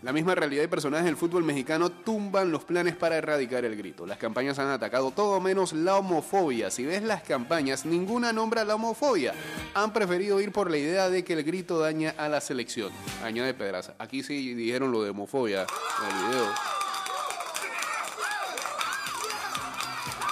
La 0.03 0.15
misma 0.15 0.35
realidad 0.35 0.63
y 0.65 0.67
personajes 0.67 1.05
del 1.05 1.17
fútbol 1.17 1.45
mexicano 1.45 1.91
tumban 1.91 2.51
los 2.51 2.65
planes 2.65 2.97
para 2.97 3.17
erradicar 3.17 3.67
el 3.67 3.77
grito. 3.77 4.07
Las 4.07 4.17
campañas 4.17 4.59
han 4.59 4.69
atacado 4.69 5.11
todo 5.11 5.41
menos 5.41 5.75
la 5.75 5.97
homofobia. 5.97 6.71
Si 6.71 6.87
ves 6.87 7.03
las 7.03 7.23
campañas, 7.23 7.85
ninguna 7.85 8.33
nombra 8.33 8.65
la 8.65 8.77
homofobia. 8.77 9.35
Han 9.75 9.93
preferido 9.93 10.41
ir 10.41 10.53
por 10.53 10.71
la 10.71 10.79
idea 10.79 11.11
de 11.11 11.23
que 11.23 11.35
el 11.35 11.45
grito 11.45 11.79
daña 11.79 12.15
a 12.17 12.31
la 12.31 12.41
selección. 12.41 12.91
Añade 13.23 13.53
Pedraza. 13.53 13.95
Aquí 13.99 14.23
sí 14.23 14.55
dijeron 14.55 14.91
lo 14.91 15.03
de 15.03 15.11
homofobia 15.11 15.67
en 16.03 16.17
el 16.17 16.29
video. 16.29 16.55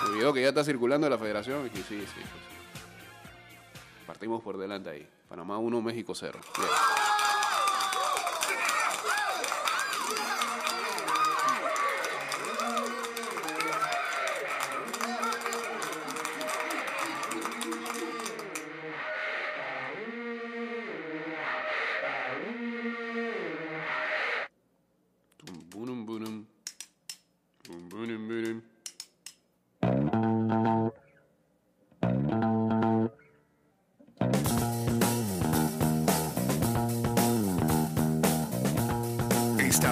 El 0.07 0.15
video 0.15 0.33
que 0.33 0.41
ya 0.41 0.49
está 0.49 0.65
circulando 0.65 1.05
de 1.05 1.11
la 1.11 1.19
federación. 1.19 1.71
Partimos 4.07 4.43
por 4.43 4.57
delante 4.57 4.89
ahí. 4.89 5.07
Panamá 5.29 5.59
1, 5.59 5.83
México 5.83 6.15
0. 6.15 6.41
Bien. 6.57 7.08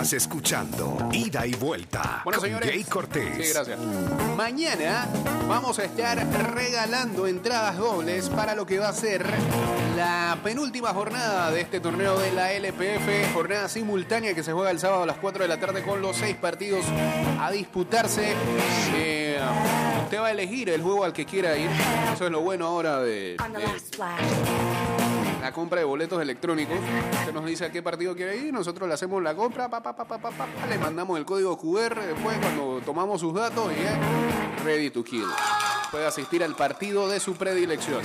Estás 0.07 0.23
escuchando 0.23 0.97
Ida 1.11 1.45
y 1.49 1.55
Vuelta 1.55 2.21
Bueno, 2.23 2.39
con 2.39 2.47
señores. 2.49 2.71
Jay 2.71 2.85
Cortés. 2.85 3.45
Sí, 3.45 3.53
gracias. 3.53 3.77
Mañana 4.37 5.09
vamos 5.49 5.81
a 5.81 5.85
estar 5.85 6.25
regalando 6.55 7.27
entradas 7.27 7.77
dobles 7.77 8.29
para 8.29 8.55
lo 8.55 8.65
que 8.65 8.79
va 8.79 8.91
a 8.91 8.93
ser 8.93 9.27
la 9.97 10.39
penúltima 10.45 10.95
jornada 10.95 11.51
de 11.51 11.61
este 11.61 11.81
torneo 11.81 12.17
de 12.21 12.31
la 12.31 12.53
LPF. 12.53 13.35
Jornada 13.35 13.69
simultánea 13.69 14.33
que 14.33 14.45
se 14.45 14.53
juega 14.53 14.71
el 14.71 14.79
sábado 14.79 15.03
a 15.03 15.07
las 15.07 15.17
4 15.17 15.43
de 15.43 15.49
la 15.49 15.59
tarde 15.59 15.83
con 15.83 16.01
los 16.01 16.17
seis 16.17 16.37
partidos 16.37 16.85
a 17.41 17.51
disputarse. 17.51 18.33
Eh, 18.95 19.41
usted 20.05 20.21
va 20.21 20.29
a 20.29 20.31
elegir 20.31 20.71
el 20.71 20.83
juego 20.83 21.03
al 21.03 21.13
que 21.13 21.27
quiera 21.27 21.57
ir. 21.57 21.69
Eso 22.15 22.27
es 22.27 22.31
lo 22.31 22.43
bueno 22.43 22.67
ahora 22.69 23.01
de. 23.01 23.37
La 25.47 25.53
compra 25.53 25.79
de 25.79 25.85
boletos 25.85 26.21
electrónicos. 26.21 26.77
Usted 27.21 27.33
nos 27.33 27.47
dice 27.47 27.67
a 27.67 27.71
qué 27.71 27.81
partido 27.81 28.17
quiere 28.17 28.37
ir, 28.37 28.53
nosotros 28.53 28.89
le 28.89 28.95
hacemos 28.95 29.23
la 29.23 29.33
compra, 29.33 29.69
pa, 29.69 29.81
pa, 29.81 29.95
pa, 29.95 30.31
le 30.69 30.77
mandamos 30.77 31.17
el 31.19 31.25
código 31.25 31.57
QR 31.57 32.01
después 32.01 32.37
cuando 32.39 32.81
tomamos 32.85 33.21
sus 33.21 33.33
datos 33.33 33.71
y 33.71 33.81
es 33.81 34.65
ready 34.65 34.91
to 34.91 35.05
kill. 35.05 35.29
Puede 35.93 36.05
asistir 36.05 36.43
al 36.43 36.57
partido 36.57 37.09
de 37.09 37.21
su 37.21 37.37
predilección. 37.37 38.03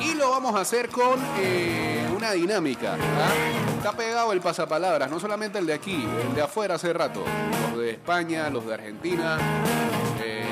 Y 0.00 0.14
lo 0.16 0.28
vamos 0.28 0.54
a 0.54 0.60
hacer 0.60 0.90
con 0.90 1.18
eh, 1.38 2.06
una 2.14 2.32
dinámica. 2.32 2.98
¿ah? 3.00 3.74
Está 3.78 3.92
pegado 3.92 4.34
el 4.34 4.42
pasapalabras, 4.42 5.10
no 5.10 5.18
solamente 5.18 5.58
el 5.58 5.64
de 5.64 5.72
aquí, 5.72 6.06
el 6.28 6.34
de 6.34 6.42
afuera 6.42 6.74
hace 6.74 6.92
rato. 6.92 7.24
Los 7.70 7.80
de 7.80 7.92
España, 7.92 8.50
los 8.50 8.66
de 8.66 8.74
Argentina. 8.74 9.38
eh, 10.22 10.44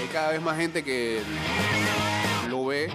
hay 0.00 0.08
cada 0.10 0.30
vez 0.30 0.40
más 0.40 0.56
gente 0.56 0.82
que 0.82 1.20
lo 2.56 2.66
ve 2.66 2.88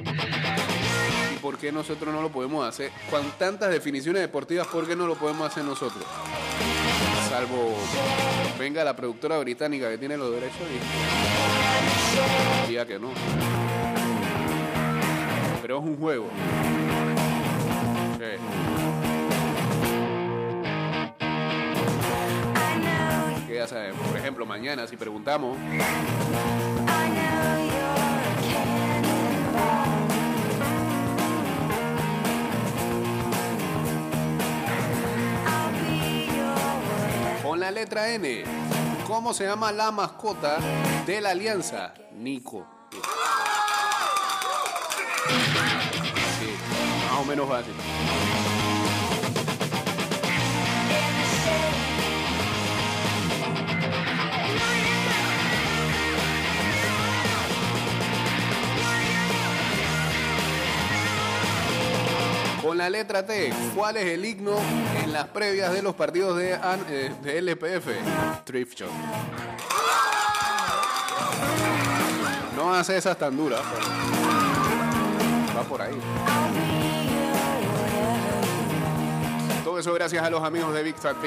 y 1.33 1.37
por 1.39 1.57
qué 1.57 1.71
nosotros 1.71 2.13
no 2.13 2.21
lo 2.21 2.29
podemos 2.29 2.67
hacer. 2.67 2.91
Con 3.09 3.29
tantas 3.37 3.69
definiciones 3.69 4.21
deportivas, 4.21 4.67
¿por 4.67 4.87
qué 4.87 4.95
no 4.95 5.07
lo 5.07 5.15
podemos 5.15 5.49
hacer 5.49 5.63
nosotros? 5.63 6.03
Salvo 7.29 7.75
venga 8.59 8.83
la 8.83 8.95
productora 8.95 9.39
británica 9.39 9.89
que 9.89 9.97
tiene 9.97 10.17
los 10.17 10.31
derechos 10.31 10.67
y 12.65 12.69
diga 12.69 12.85
que 12.85 12.99
no. 12.99 13.09
Pero 15.61 15.77
es 15.79 15.83
un 15.83 15.97
juego. 15.97 16.27
Que 23.47 23.55
ya 23.55 23.67
saben, 23.67 23.93
por 23.95 24.17
ejemplo, 24.17 24.45
mañana 24.45 24.87
si 24.87 24.97
preguntamos 24.97 25.57
con 37.51 37.59
la 37.59 37.69
letra 37.69 38.07
N, 38.07 38.45
¿cómo 39.05 39.33
se 39.33 39.43
llama 39.43 39.73
la 39.73 39.91
mascota 39.91 40.57
de 41.05 41.19
la 41.19 41.31
alianza? 41.31 41.93
Nico. 42.13 42.65
Sí, 46.39 46.55
más 47.09 47.19
o 47.19 47.25
menos 47.25 47.49
fácil. 47.49 47.73
La 62.81 62.89
letra 62.89 63.23
T, 63.23 63.53
¿cuál 63.75 63.97
es 63.97 64.07
el 64.07 64.25
himno 64.25 64.55
en 65.03 65.13
las 65.13 65.27
previas 65.27 65.71
de 65.71 65.83
los 65.83 65.93
partidos 65.93 66.35
de, 66.35 66.57
eh, 66.89 67.11
de 67.21 67.37
LPF? 67.37 67.87
Thrift 68.43 68.75
Shop. 68.75 68.89
No 72.55 72.73
hace 72.73 72.97
esas 72.97 73.15
tan 73.19 73.37
duras. 73.37 73.61
Va 75.55 75.61
por 75.61 75.79
ahí. 75.79 75.93
Todo 79.63 79.77
eso 79.77 79.93
gracias 79.93 80.23
a 80.23 80.31
los 80.31 80.43
amigos 80.43 80.73
de 80.73 80.81
Big 80.81 80.95
Fat. 80.95 81.17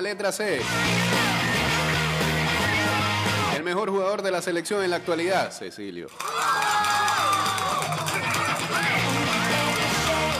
Letra 0.00 0.32
C. 0.32 0.60
El 3.56 3.62
mejor 3.62 3.90
jugador 3.90 4.22
de 4.22 4.30
la 4.30 4.40
selección 4.40 4.82
en 4.82 4.90
la 4.90 4.96
actualidad, 4.96 5.52
Cecilio. 5.52 6.08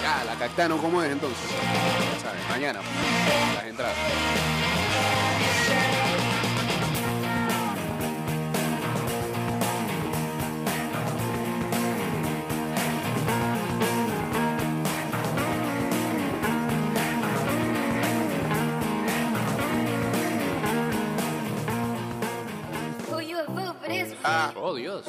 Ya, 0.03 0.25
la 0.25 0.35
Cactano, 0.39 0.79
¿cómo 0.79 1.03
es 1.03 1.13
entonces? 1.13 1.51
Ya 1.51 2.21
sabes, 2.21 2.49
mañana, 2.49 2.81
las 3.55 3.65
entradas. 3.65 3.97
Oh, 24.71 24.77
Dios. 24.77 25.05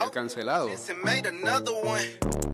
El 0.00 0.10
cancelado. 0.10 0.68
and 0.68 1.02
made 1.02 1.24
another 1.24 1.72
one. 1.72 2.04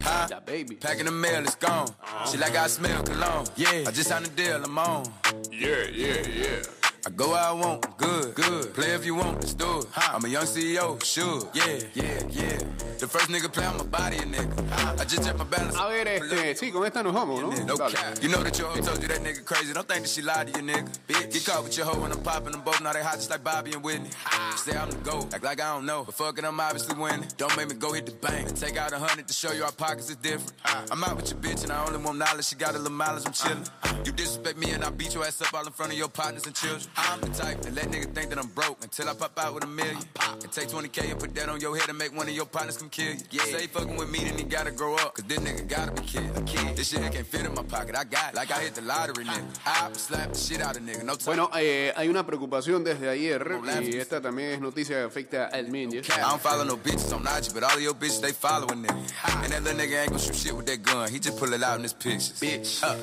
Huh? 0.01 0.29
La 0.31 0.39
baby. 0.39 0.77
Packing 0.77 1.07
the 1.07 1.11
mail, 1.11 1.43
it's 1.43 1.57
gone. 1.57 1.89
She 2.31 2.39
like 2.39 2.55
I 2.55 2.69
smell 2.69 3.03
cologne. 3.03 3.47
Yeah, 3.57 3.83
I 3.89 3.91
just 3.91 4.09
signed 4.09 4.27
a 4.27 4.29
deal, 4.29 4.63
I'm 4.63 4.79
on. 4.79 5.05
Yeah, 5.51 5.83
yeah, 5.93 6.23
yeah. 6.29 6.84
I 7.07 7.11
go 7.11 7.31
where 7.31 7.39
I 7.39 7.53
want, 7.53 7.99
good, 7.99 8.35
good. 8.35 8.73
Play 8.73 8.93
if 8.93 9.05
you 9.05 9.15
want, 9.15 9.35
let's 9.35 9.53
do 9.53 9.81
it. 9.81 9.87
I'm 9.95 10.25
a 10.25 10.29
young 10.29 10.45
CEO, 10.45 11.03
sure. 11.05 11.47
Yeah, 11.53 11.81
yeah, 11.93 12.23
yeah. 12.31 12.59
The 12.99 13.07
first 13.07 13.29
nigga 13.29 13.53
play 13.53 13.67
my 13.67 13.85
body, 13.85 14.17
a 14.17 14.21
nigga. 14.21 14.99
I 14.99 15.05
just 15.05 15.23
check 15.23 15.37
my 15.37 15.45
balance. 15.45 15.77
A 15.77 15.89
ver, 15.89 16.09
este, 16.09 16.73
con 16.73 16.87
esta 16.87 17.03
nos 17.03 17.13
vamos, 17.13 17.43
¿no? 17.43 17.51
No 17.67 17.77
cap. 17.77 18.17
You 18.23 18.31
know 18.31 18.43
that 18.43 18.59
your 18.59 18.69
hoe 18.69 18.81
told 18.81 19.03
you 19.03 19.09
that 19.09 19.21
nigga 19.21 19.45
crazy. 19.45 19.75
Don't 19.75 19.87
think 19.87 20.03
that 20.03 20.09
she 20.09 20.23
lied 20.23 20.55
to 20.55 20.59
you, 20.59 20.67
nigga. 20.67 20.89
Bitch. 21.07 21.33
Get 21.33 21.45
caught 21.45 21.65
with 21.65 21.77
your 21.77 21.87
hoe 21.87 22.01
when 22.01 22.11
I'm 22.11 22.23
popping 22.23 22.53
them 22.53 22.63
both. 22.63 22.81
Now 22.81 22.95
they 22.95 23.03
hot 23.03 23.17
just 23.17 23.29
like 23.29 23.45
Bobby 23.45 23.73
and 23.73 23.83
Whitney. 23.83 24.09
Say 24.57 24.75
I'm 24.75 24.89
the 24.89 24.97
GOAT. 24.99 25.35
Act 25.35 25.45
like 25.45 25.61
I 25.61 25.75
don't 25.75 25.85
know. 25.85 26.05
But 26.05 26.15
fuck 26.15 26.39
it, 26.39 26.45
I'm 26.47 26.59
obviously 26.59 26.97
winning. 26.97 27.29
Don't 27.37 27.55
make 27.57 27.69
me 27.69 27.75
go 27.75 27.93
hit 27.93 28.07
the 28.07 28.13
bank. 28.13 28.49
And 28.49 28.57
take 28.57 28.79
out 28.79 28.93
a 28.93 28.99
hundred 28.99 29.29
to 29.29 29.35
show 29.35 29.53
you 29.53 29.65
our 29.65 29.73
pockets 29.73 30.09
is 30.09 30.17
different. 30.17 30.53
I'm 30.65 31.05
out 31.05 31.17
with 31.17 31.31
your 31.31 31.41
bitch 31.41 31.65
and 31.65 31.73
I 31.73 31.85
only 31.85 31.99
want 31.99 32.17
knowledge. 32.17 32.47
She 32.47 32.57
got 32.57 32.75
a 32.75 32.79
little 32.79 32.93
mileage, 32.93 33.27
I'm 33.27 33.33
chillin'. 33.33 33.69
You 34.07 34.13
disrespect 34.13 34.57
me 34.57 34.71
and 34.71 34.83
I 34.85 34.91
beat 34.91 35.13
your 35.13 35.25
ass 35.27 35.43
up 35.43 35.53
all 35.53 35.67
in 35.67 35.73
front 35.73 35.93
of 35.93 35.99
your 35.99 36.09
partners 36.09 36.47
and 36.47 36.55
children. 36.55 36.83
I'm 36.97 37.21
the 37.21 37.29
type 37.29 37.61
that 37.63 37.75
let 37.75 37.87
nigga 37.91 38.13
think 38.15 38.31
that 38.31 38.39
I'm 38.39 38.49
broke 38.49 38.83
until 38.83 39.09
I 39.09 39.15
pop 39.15 39.39
out 39.39 39.55
with 39.55 39.65
a 39.65 39.67
million. 39.67 39.99
And 40.43 40.53
take 40.53 40.69
20K 40.69 41.11
and 41.11 41.21
put 41.21 41.35
that 41.35 41.49
on 41.49 41.61
your 41.61 41.77
head 41.77 41.89
and 41.89 41.99
make 41.99 42.17
one 42.17 42.29
of 42.29 42.35
your 42.35 42.47
partners 42.47 42.77
come 42.77 42.89
kill 42.89 43.15
you. 43.15 43.21
Yeah. 43.31 43.45
Say 43.45 43.67
fucking 43.67 43.97
with 43.97 44.11
me, 44.11 44.21
then 44.21 44.39
he 44.39 44.45
gotta 44.45 44.71
grow 44.71 44.95
up. 44.97 45.15
Cause 45.15 45.25
this 45.25 45.39
nigga 45.39 45.67
gotta 45.69 45.93
be 45.93 46.03
kid. 46.03 46.37
A 46.37 46.43
kid. 46.43 46.77
This 46.77 46.89
shit 46.89 47.01
can't 47.13 47.27
fit 47.27 47.45
in 47.47 47.55
my 47.55 47.63
pocket. 47.63 47.97
I 47.97 48.05
got 48.05 48.31
it. 48.31 48.37
Like 48.37 48.51
I 48.51 48.61
hit 48.61 48.75
the 48.75 48.83
lottery, 48.83 49.25
nigga. 49.25 49.45
I 49.67 49.93
slap 49.93 50.33
the 50.33 50.39
shit 50.39 50.61
out 50.61 50.77
of 50.77 50.83
nigga. 50.83 51.05
No 51.05 51.15
time. 51.15 51.37
Bueno, 51.37 51.51
eh, 51.57 51.93
hay 51.97 52.09
una 52.09 52.25
preocupación 52.25 52.85
desde 52.85 53.09
ayer 53.09 53.45
y 53.83 53.97
esta 53.97 54.21
también 54.21 54.51
es 54.51 54.61
noticia 54.61 54.97
que 54.97 55.05
afecta 55.05 55.47
al 55.47 55.69
media. 55.69 56.01
I 56.01 56.21
don't 56.21 56.41
follow 56.41 56.65
no 56.65 56.77
bitches 56.77 57.13
on 57.13 57.23
IG, 57.23 57.53
but 57.55 57.63
all 57.63 57.77
of 57.77 57.83
your 57.83 57.95
bitches, 57.95 58.21
they 58.21 58.33
following 58.33 58.83
nigga. 58.83 59.43
And 59.43 59.53
that 59.53 59.63
little 59.63 59.79
nigga 59.79 60.03
ain't 60.03 60.11
gon' 60.11 60.21
shoot 60.21 60.37
shit 60.37 60.55
with 60.55 60.67
that 60.67 60.83
gun. 60.83 61.11
He 61.11 61.19
just 61.19 61.39
pull 61.39 61.53
it 61.53 61.63
out 61.63 61.77
in 61.77 61.83
his 61.83 61.93
pictures. 61.93 62.41
Bitch. 62.41 62.83
Uh, 62.83 62.97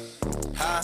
huh? 0.56 0.84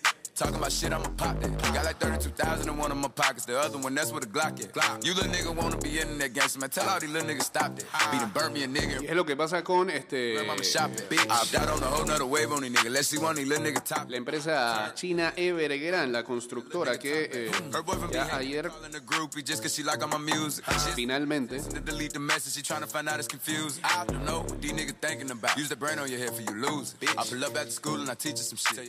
Talking 0.35 0.55
about 0.55 0.71
shit, 0.71 0.93
I'ma 0.93 1.09
pop 1.17 1.39
that. 1.41 1.51
Got 1.73 1.85
like 1.85 1.97
32,000 1.97 2.69
in 2.69 2.77
one 2.77 2.91
of 2.91 2.97
my 2.97 3.09
pockets. 3.09 3.45
The 3.45 3.59
other 3.59 3.77
one, 3.77 3.93
that's 3.93 4.11
where 4.11 4.21
the 4.21 4.27
Glock 4.27 4.59
at. 4.63 4.73
Glock. 4.73 5.05
You 5.05 5.13
little 5.13 5.31
nigga 5.31 5.55
wanna 5.55 5.77
be 5.77 5.99
in 5.99 6.17
that 6.19 6.33
gangster, 6.33 6.59
man. 6.59 6.69
Tell 6.69 6.87
all 6.87 6.99
these 6.99 7.11
little 7.11 7.29
niggas 7.29 7.43
stop 7.43 7.75
that. 7.75 7.85
Be 8.11 8.17
done 8.17 8.31
burn 8.33 8.53
me 8.53 8.63
a 8.63 8.67
nigga. 8.67 9.03
Es 9.07 9.15
lo 9.15 9.23
que 9.25 9.35
pasa 9.35 9.61
con 9.63 9.89
este, 9.89 10.35
Where 10.35 10.45
mama 10.45 10.63
shop 10.63 10.91
at. 10.91 11.09
Bitch. 11.09 11.27
I've 11.29 11.51
got 11.51 11.69
on 11.69 11.83
a 11.83 11.85
whole 11.85 12.05
nother 12.05 12.25
wave 12.25 12.51
on 12.51 12.61
these 12.61 12.71
niggas. 12.71 12.91
Let's 12.91 13.07
see 13.09 13.17
one 13.17 13.31
of 13.31 13.37
these 13.37 13.47
little 13.47 13.65
niggas 13.65 13.83
top. 13.83 14.09
la 14.09 14.17
empresa 14.17 14.93
china 14.95 15.33
Evergrande, 15.35 16.11
la 16.11 16.23
constructora 16.23 16.97
que 16.97 17.29
eh, 17.31 17.51
ya 18.11 18.37
ayer 18.37 18.69
calling 18.69 18.91
the 18.91 18.99
groupie 19.01 19.43
just 19.43 19.61
cause 19.61 19.73
she 19.73 19.83
like 19.83 20.01
all 20.01 20.07
my 20.07 20.17
music. 20.17 20.63
Shit. 20.65 20.95
finalmente 20.95 21.57
and. 21.57 21.85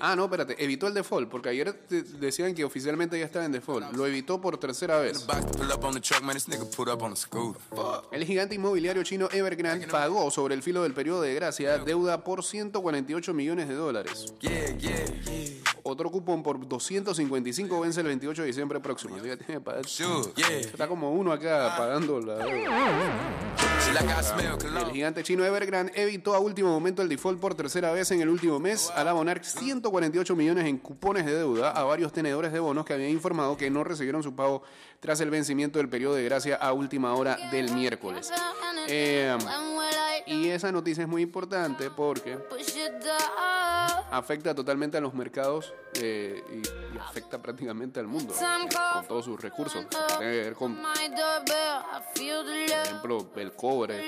Ah, 0.00 0.14
no, 0.16 0.24
espérate, 0.24 0.56
evitó 0.62 0.86
el 0.86 0.94
default, 0.94 1.28
porque 1.32 1.48
ayer 1.48 1.72
te- 1.72 2.02
decían 2.02 2.54
que 2.54 2.62
oficialmente 2.64 3.18
ya 3.18 3.24
estaba 3.24 3.44
en 3.44 3.50
default. 3.52 3.92
Lo 3.96 4.06
evitó 4.06 4.40
por 4.40 4.58
tercera 4.58 4.98
vez. 5.00 5.26
El 8.12 8.24
gigante 8.24 8.54
inmobiliario 8.54 9.02
chino 9.02 9.28
Evergrande 9.32 9.86
pagó 9.88 10.30
sobre 10.30 10.54
el 10.54 10.62
filo 10.62 10.82
del 10.84 10.92
periodo 10.92 11.22
de 11.22 11.34
gracia 11.34 11.78
deuda 11.78 12.22
por 12.22 12.44
148 12.44 13.34
millones 13.34 13.68
de 13.68 13.74
dólares. 13.74 14.32
Yeah, 14.40 14.76
yeah, 14.76 15.04
yeah. 15.24 15.61
Otro 15.84 16.10
cupón 16.10 16.42
por 16.42 16.66
255 16.68 17.80
vence 17.80 18.00
el 18.00 18.06
28 18.06 18.42
de 18.42 18.46
diciembre 18.48 18.80
próximo. 18.80 19.16
Así 19.16 19.24
que 19.28 19.36
tiene 19.36 19.54
que 19.54 19.60
pagar- 19.60 19.86
Sure, 19.86 20.32
yeah. 20.36 20.48
Está 20.58 20.86
como 20.86 21.10
uno 21.12 21.32
acá 21.32 21.74
pagando 21.76 22.20
la 22.20 22.36
El 24.80 24.92
gigante 24.92 25.22
chino 25.22 25.44
Evergrande 25.44 25.92
evitó 25.96 26.34
a 26.34 26.38
último 26.38 26.70
momento 26.70 27.02
el 27.02 27.08
default 27.08 27.40
por 27.40 27.54
tercera 27.54 27.90
vez 27.92 28.10
en 28.12 28.20
el 28.20 28.28
último 28.28 28.58
mes 28.60 28.90
al 28.94 29.08
abonar 29.08 29.44
148 29.44 30.36
millones 30.36 30.66
en 30.66 30.78
cupones 30.78 31.26
de 31.26 31.34
deuda 31.34 31.70
a 31.72 31.82
varios 31.84 32.12
tenedores 32.12 32.52
de 32.52 32.60
bonos 32.60 32.84
que 32.86 32.92
habían 32.94 33.10
informado 33.10 33.56
que 33.56 33.68
no 33.70 33.82
recibieron 33.84 34.22
su 34.22 34.34
pago 34.34 34.62
tras 35.00 35.20
el 35.20 35.30
vencimiento 35.30 35.78
del 35.78 35.88
periodo 35.88 36.14
de 36.14 36.22
gracia 36.24 36.54
a 36.56 36.72
última 36.72 37.12
hora 37.14 37.36
del 37.50 37.72
miércoles. 37.74 38.30
Eh, 38.88 39.36
y 40.26 40.48
esa 40.48 40.70
noticia 40.70 41.02
es 41.02 41.08
muy 41.08 41.22
importante 41.22 41.90
porque 41.90 42.38
afecta 44.12 44.54
totalmente 44.54 44.98
a 44.98 45.00
los 45.00 45.14
mercados 45.14 45.72
eh, 45.94 46.44
y, 46.50 46.94
y 46.94 46.98
afecta 46.98 47.40
prácticamente 47.40 47.98
al 47.98 48.06
mundo 48.06 48.34
eh, 48.34 48.68
con 48.92 49.06
todos 49.06 49.24
sus 49.24 49.40
recursos. 49.40 49.86
Tiene 49.88 50.32
que 50.32 50.42
ver 50.42 50.54
con, 50.54 50.76
por 50.80 50.96
ejemplo, 52.84 53.30
el 53.36 53.52
cobre, 53.52 54.04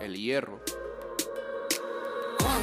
el 0.00 0.16
hierro. 0.16 0.60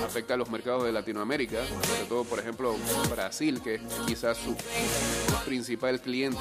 Afecta 0.05 0.33
a 0.33 0.37
los 0.37 0.49
mercados 0.49 0.83
de 0.83 0.91
Latinoamérica, 0.91 1.65
sobre 1.65 2.05
todo, 2.07 2.23
por 2.23 2.39
ejemplo, 2.39 2.75
Brasil, 3.09 3.61
que 3.61 3.75
es 3.75 3.81
quizás 4.05 4.37
su 4.37 4.55
principal 5.45 5.99
cliente. 6.01 6.39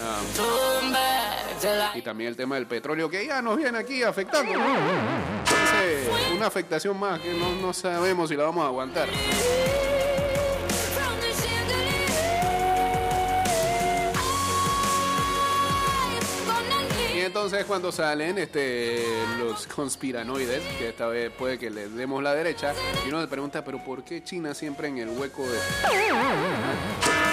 Ah, 0.00 0.20
y 1.94 2.02
también 2.02 2.28
el 2.28 2.36
tema 2.36 2.56
del 2.56 2.66
petróleo, 2.66 3.08
que 3.08 3.26
ya 3.26 3.40
nos 3.40 3.56
viene 3.56 3.78
aquí 3.78 4.02
afectando. 4.02 4.52
Una 6.34 6.46
afectación 6.46 6.98
más 6.98 7.20
que 7.20 7.32
no, 7.34 7.52
no 7.60 7.72
sabemos 7.72 8.28
si 8.28 8.36
la 8.36 8.44
vamos 8.44 8.64
a 8.64 8.66
aguantar. 8.68 9.08
Y 17.14 17.20
entonces 17.20 17.64
cuando 17.66 17.92
salen 17.92 18.38
este, 18.38 19.04
los 19.38 19.66
conspiranoides, 19.68 20.60
que 20.76 20.88
esta 20.88 21.06
vez 21.06 21.30
puede 21.30 21.58
que 21.58 21.70
les 21.70 21.94
demos 21.94 22.22
la 22.22 22.34
derecha, 22.34 22.74
y 23.06 23.08
uno 23.10 23.20
se 23.20 23.28
pregunta, 23.28 23.64
pero 23.64 23.84
¿por 23.84 24.02
qué 24.02 24.24
China 24.24 24.54
siempre 24.54 24.88
en 24.88 24.98
el 24.98 25.10
hueco 25.10 25.42
de... 25.42 25.58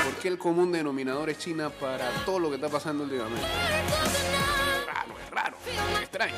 ¿Por 0.04 0.14
qué 0.22 0.28
el 0.28 0.38
común 0.38 0.72
denominador 0.72 1.30
es 1.30 1.40
China 1.40 1.70
para 1.70 2.10
todo 2.26 2.40
lo 2.40 2.50
que 2.50 2.56
está 2.56 2.70
pasando 2.70 3.04
últimamente? 3.06 3.48
Raro, 4.86 5.14
es 5.24 5.32
raro, 5.32 5.58
extraño. 6.02 6.36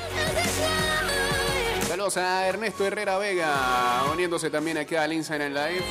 A 2.04 2.48
Ernesto 2.48 2.84
Herrera 2.84 3.16
Vega, 3.16 4.02
uniéndose 4.12 4.50
también 4.50 4.76
aquí 4.76 4.96
al 4.96 5.12
Inside 5.12 5.50
Live. 5.50 5.84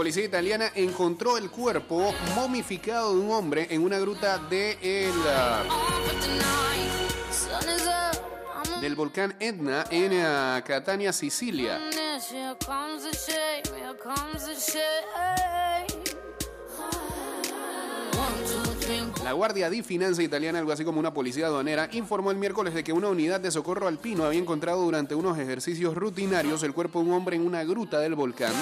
policía 0.00 0.24
italiana 0.24 0.72
encontró 0.76 1.36
el 1.36 1.50
cuerpo 1.50 2.14
momificado 2.34 3.12
de 3.12 3.20
un 3.20 3.32
hombre 3.32 3.66
en 3.68 3.82
una 3.82 3.98
gruta 3.98 4.38
de 4.38 4.78
el, 4.80 5.12
ah, 5.26 5.62
del 8.80 8.94
volcán 8.94 9.36
Etna 9.38 9.84
en 9.90 10.14
ah, 10.24 10.64
Catania, 10.66 11.12
Sicilia. 11.12 11.78
La 19.24 19.32
Guardia 19.32 19.68
di 19.68 19.82
Finanza 19.82 20.22
italiana, 20.22 20.58
algo 20.58 20.72
así 20.72 20.84
como 20.84 20.98
una 20.98 21.12
policía 21.12 21.46
aduanera, 21.46 21.88
informó 21.92 22.30
el 22.30 22.38
miércoles 22.38 22.72
de 22.72 22.82
que 22.82 22.92
una 22.92 23.08
unidad 23.08 23.38
de 23.38 23.50
socorro 23.50 23.86
alpino 23.86 24.24
había 24.24 24.40
encontrado 24.40 24.82
durante 24.82 25.14
unos 25.14 25.38
ejercicios 25.38 25.94
rutinarios 25.94 26.62
el 26.62 26.72
cuerpo 26.72 27.00
de 27.00 27.08
un 27.08 27.14
hombre 27.14 27.36
en 27.36 27.46
una 27.46 27.62
gruta 27.62 28.00
del 28.00 28.14
volcán. 28.14 28.52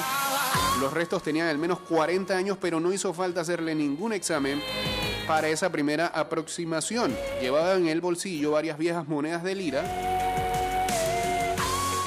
Los 0.81 0.93
restos 0.93 1.23
tenían 1.23 1.47
al 1.47 1.59
menos 1.59 1.79
40 1.81 2.37
años, 2.37 2.59
pero 2.61 2.81
no 2.81 2.93
hizo 2.93 3.15
falta 3.15 3.43
hacerle 3.43 3.75
ningún 3.75 4.13
examen 4.13 4.61
para 5.29 5.49
esa 5.49 5.71
primera 5.71 6.09
aproximación. 6.09 7.15
Llevaba 7.41 7.75
en 7.75 7.87
el 7.87 8.01
bolsillo 8.01 8.51
varias 8.51 8.79
viejas 8.79 9.07
monedas 9.07 9.45
de 9.45 9.55
lira. 9.55 9.85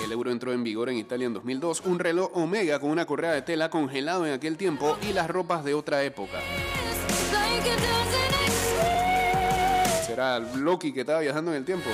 El 0.04 0.12
euro 0.12 0.30
entró 0.30 0.52
en 0.52 0.62
vigor 0.62 0.90
en 0.90 0.98
Italia 0.98 1.28
en 1.28 1.34
2002, 1.34 1.84
un 1.86 2.00
reloj 2.00 2.32
Omega 2.34 2.80
con 2.80 2.90
una 2.90 3.06
correa 3.06 3.32
de 3.32 3.44
tela 3.44 3.70
congelado 3.70 4.26
en 4.26 4.34
aquel 4.34 4.58
tiempo 4.58 4.98
y 5.10 5.14
las 5.14 5.30
ropas 5.30 5.64
de 5.64 5.74
otra 5.74 6.04
época. 6.04 6.40
Era 10.12 10.40
Loki 10.40 10.92
que 10.92 11.02
estaba 11.02 11.20
viajando 11.20 11.52
en 11.52 11.58
el 11.58 11.66
tiempo. 11.66 11.90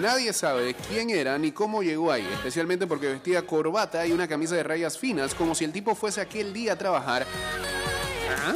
Nadie 0.00 0.32
sabe 0.32 0.64
de 0.64 0.74
quién 0.74 1.10
era 1.10 1.36
ni 1.38 1.52
cómo 1.52 1.82
llegó 1.82 2.10
ahí, 2.10 2.26
especialmente 2.32 2.86
porque 2.86 3.08
vestía 3.08 3.46
corbata 3.46 4.06
y 4.06 4.12
una 4.12 4.26
camisa 4.26 4.54
de 4.54 4.62
rayas 4.62 4.98
finas, 4.98 5.34
como 5.34 5.54
si 5.54 5.64
el 5.64 5.72
tipo 5.72 5.94
fuese 5.94 6.20
aquel 6.20 6.52
día 6.52 6.72
a 6.72 6.76
trabajar 6.76 7.26
Ah, 8.42 8.54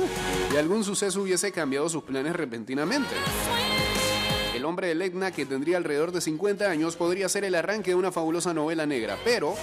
y 0.52 0.56
algún 0.56 0.84
suceso 0.84 1.22
hubiese 1.22 1.50
cambiado 1.52 1.88
sus 1.88 2.04
planes 2.04 2.34
repentinamente. 2.34 3.14
El 4.54 4.64
hombre 4.64 4.88
del 4.88 5.02
Etna, 5.02 5.32
que 5.32 5.46
tendría 5.46 5.76
alrededor 5.76 6.12
de 6.12 6.20
50 6.20 6.70
años, 6.70 6.96
podría 6.96 7.28
ser 7.28 7.44
el 7.44 7.54
arranque 7.54 7.90
de 7.90 7.96
una 7.96 8.12
fabulosa 8.12 8.54
novela 8.54 8.86
negra, 8.86 9.18
pero 9.24 9.54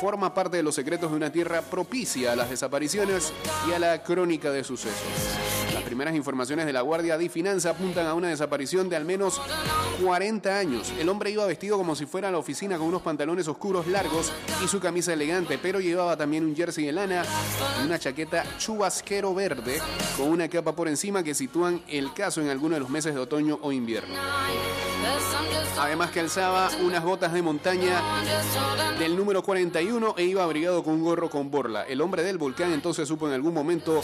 forma 0.00 0.32
parte 0.32 0.56
de 0.58 0.62
los 0.62 0.74
secretos 0.74 1.10
de 1.10 1.16
una 1.16 1.32
tierra 1.32 1.60
propicia 1.62 2.32
a 2.32 2.36
las 2.36 2.48
desapariciones 2.48 3.32
y 3.68 3.72
a 3.72 3.78
la 3.78 4.02
crónica 4.02 4.50
de 4.50 4.64
sucesos. 4.64 5.47
Primeras 5.88 6.14
informaciones 6.14 6.66
de 6.66 6.74
la 6.74 6.82
Guardia 6.82 7.16
de 7.16 7.30
Finanza 7.30 7.70
apuntan 7.70 8.06
a 8.06 8.12
una 8.12 8.28
desaparición 8.28 8.90
de 8.90 8.96
al 8.96 9.06
menos 9.06 9.40
40 10.04 10.58
años. 10.58 10.92
El 11.00 11.08
hombre 11.08 11.30
iba 11.30 11.46
vestido 11.46 11.78
como 11.78 11.96
si 11.96 12.04
fuera 12.04 12.28
a 12.28 12.30
la 12.30 12.36
oficina 12.36 12.76
con 12.76 12.88
unos 12.88 13.00
pantalones 13.00 13.48
oscuros 13.48 13.86
largos 13.86 14.30
y 14.62 14.68
su 14.68 14.80
camisa 14.80 15.14
elegante, 15.14 15.56
pero 15.56 15.80
llevaba 15.80 16.14
también 16.14 16.44
un 16.44 16.54
jersey 16.54 16.84
de 16.84 16.92
lana 16.92 17.24
y 17.80 17.86
una 17.86 17.98
chaqueta 17.98 18.44
chubasquero 18.58 19.32
verde 19.32 19.80
con 20.18 20.28
una 20.28 20.46
capa 20.48 20.76
por 20.76 20.88
encima 20.88 21.22
que 21.22 21.32
sitúan 21.32 21.80
el 21.88 22.12
caso 22.12 22.42
en 22.42 22.50
alguno 22.50 22.74
de 22.74 22.80
los 22.80 22.90
meses 22.90 23.14
de 23.14 23.20
otoño 23.20 23.58
o 23.62 23.72
invierno. 23.72 24.14
Además 25.78 26.10
calzaba 26.10 26.70
unas 26.82 27.04
botas 27.04 27.32
de 27.32 27.40
montaña 27.40 28.02
del 28.98 29.16
número 29.16 29.42
41 29.42 30.14
e 30.16 30.24
iba 30.24 30.42
abrigado 30.42 30.82
con 30.82 30.94
un 30.94 31.04
gorro 31.04 31.30
con 31.30 31.50
borla. 31.52 31.84
El 31.84 32.00
hombre 32.00 32.24
del 32.24 32.36
volcán 32.36 32.72
entonces 32.72 33.06
supo 33.06 33.28
en 33.28 33.34
algún 33.34 33.54
momento 33.54 34.02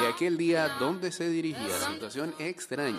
de 0.00 0.06
aquel 0.06 0.36
día 0.36 0.68
dónde 0.78 1.12
se 1.12 1.23
dirigía. 1.28 1.68
Situación 1.92 2.34
extraña. 2.38 2.98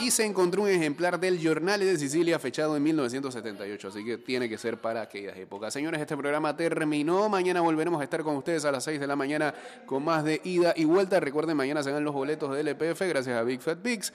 Y 0.00 0.10
se 0.10 0.24
encontró 0.24 0.62
un 0.62 0.68
ejemplar 0.68 1.20
del 1.20 1.38
Giornale 1.38 1.84
de 1.84 1.98
Sicilia 1.98 2.38
fechado 2.38 2.74
en 2.74 2.82
1978, 2.82 3.88
así 3.88 4.02
que 4.02 4.16
tiene 4.16 4.48
que 4.48 4.56
ser 4.56 4.80
para 4.80 5.02
aquellas 5.02 5.36
épocas. 5.36 5.74
Señores, 5.74 6.00
este 6.00 6.16
programa 6.16 6.56
terminó. 6.56 7.28
Mañana 7.28 7.60
volveremos 7.60 8.00
a 8.00 8.04
estar 8.04 8.22
con 8.22 8.36
ustedes 8.36 8.64
a 8.64 8.72
las 8.72 8.84
6 8.84 8.98
de 8.98 9.06
la 9.06 9.14
mañana 9.14 9.54
con 9.84 10.02
más 10.02 10.24
de 10.24 10.40
ida 10.44 10.72
y 10.74 10.84
vuelta. 10.84 11.20
Recuerden, 11.20 11.56
mañana 11.56 11.82
se 11.82 11.90
dan 11.90 12.02
los 12.02 12.14
boletos 12.14 12.54
del 12.56 12.68
LPF 12.68 13.02
gracias 13.02 13.36
a 13.36 13.42
Big 13.42 13.60
Fat 13.60 13.80
Pigs. 13.80 14.12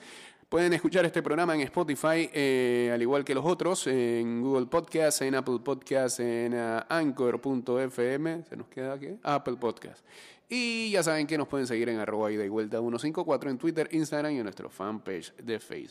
Pueden 0.48 0.72
escuchar 0.72 1.04
este 1.04 1.24
programa 1.24 1.56
en 1.56 1.62
Spotify, 1.62 2.30
eh, 2.32 2.90
al 2.94 3.02
igual 3.02 3.24
que 3.24 3.34
los 3.34 3.44
otros, 3.44 3.84
en 3.88 4.42
Google 4.42 4.66
Podcast, 4.66 5.22
en 5.22 5.34
Apple 5.34 5.58
Podcast, 5.58 6.20
en 6.20 6.54
uh, 6.54 6.82
Anchor.fm. 6.88 8.44
¿Se 8.44 8.56
nos 8.56 8.68
queda 8.68 8.96
qué? 8.96 9.18
Apple 9.24 9.56
Podcast. 9.56 10.04
Y 10.48 10.90
ya 10.90 11.02
saben 11.02 11.26
que 11.26 11.36
nos 11.36 11.48
pueden 11.48 11.66
seguir 11.66 11.88
en 11.88 11.98
arroba 11.98 12.30
ida 12.30 12.44
y 12.44 12.48
vuelta 12.48 12.78
154 12.78 13.50
en 13.50 13.58
Twitter, 13.58 13.88
Instagram 13.90 14.32
y 14.32 14.38
en 14.38 14.44
nuestro 14.44 14.70
fanpage 14.70 15.34
de 15.36 15.58
Facebook. 15.58 15.84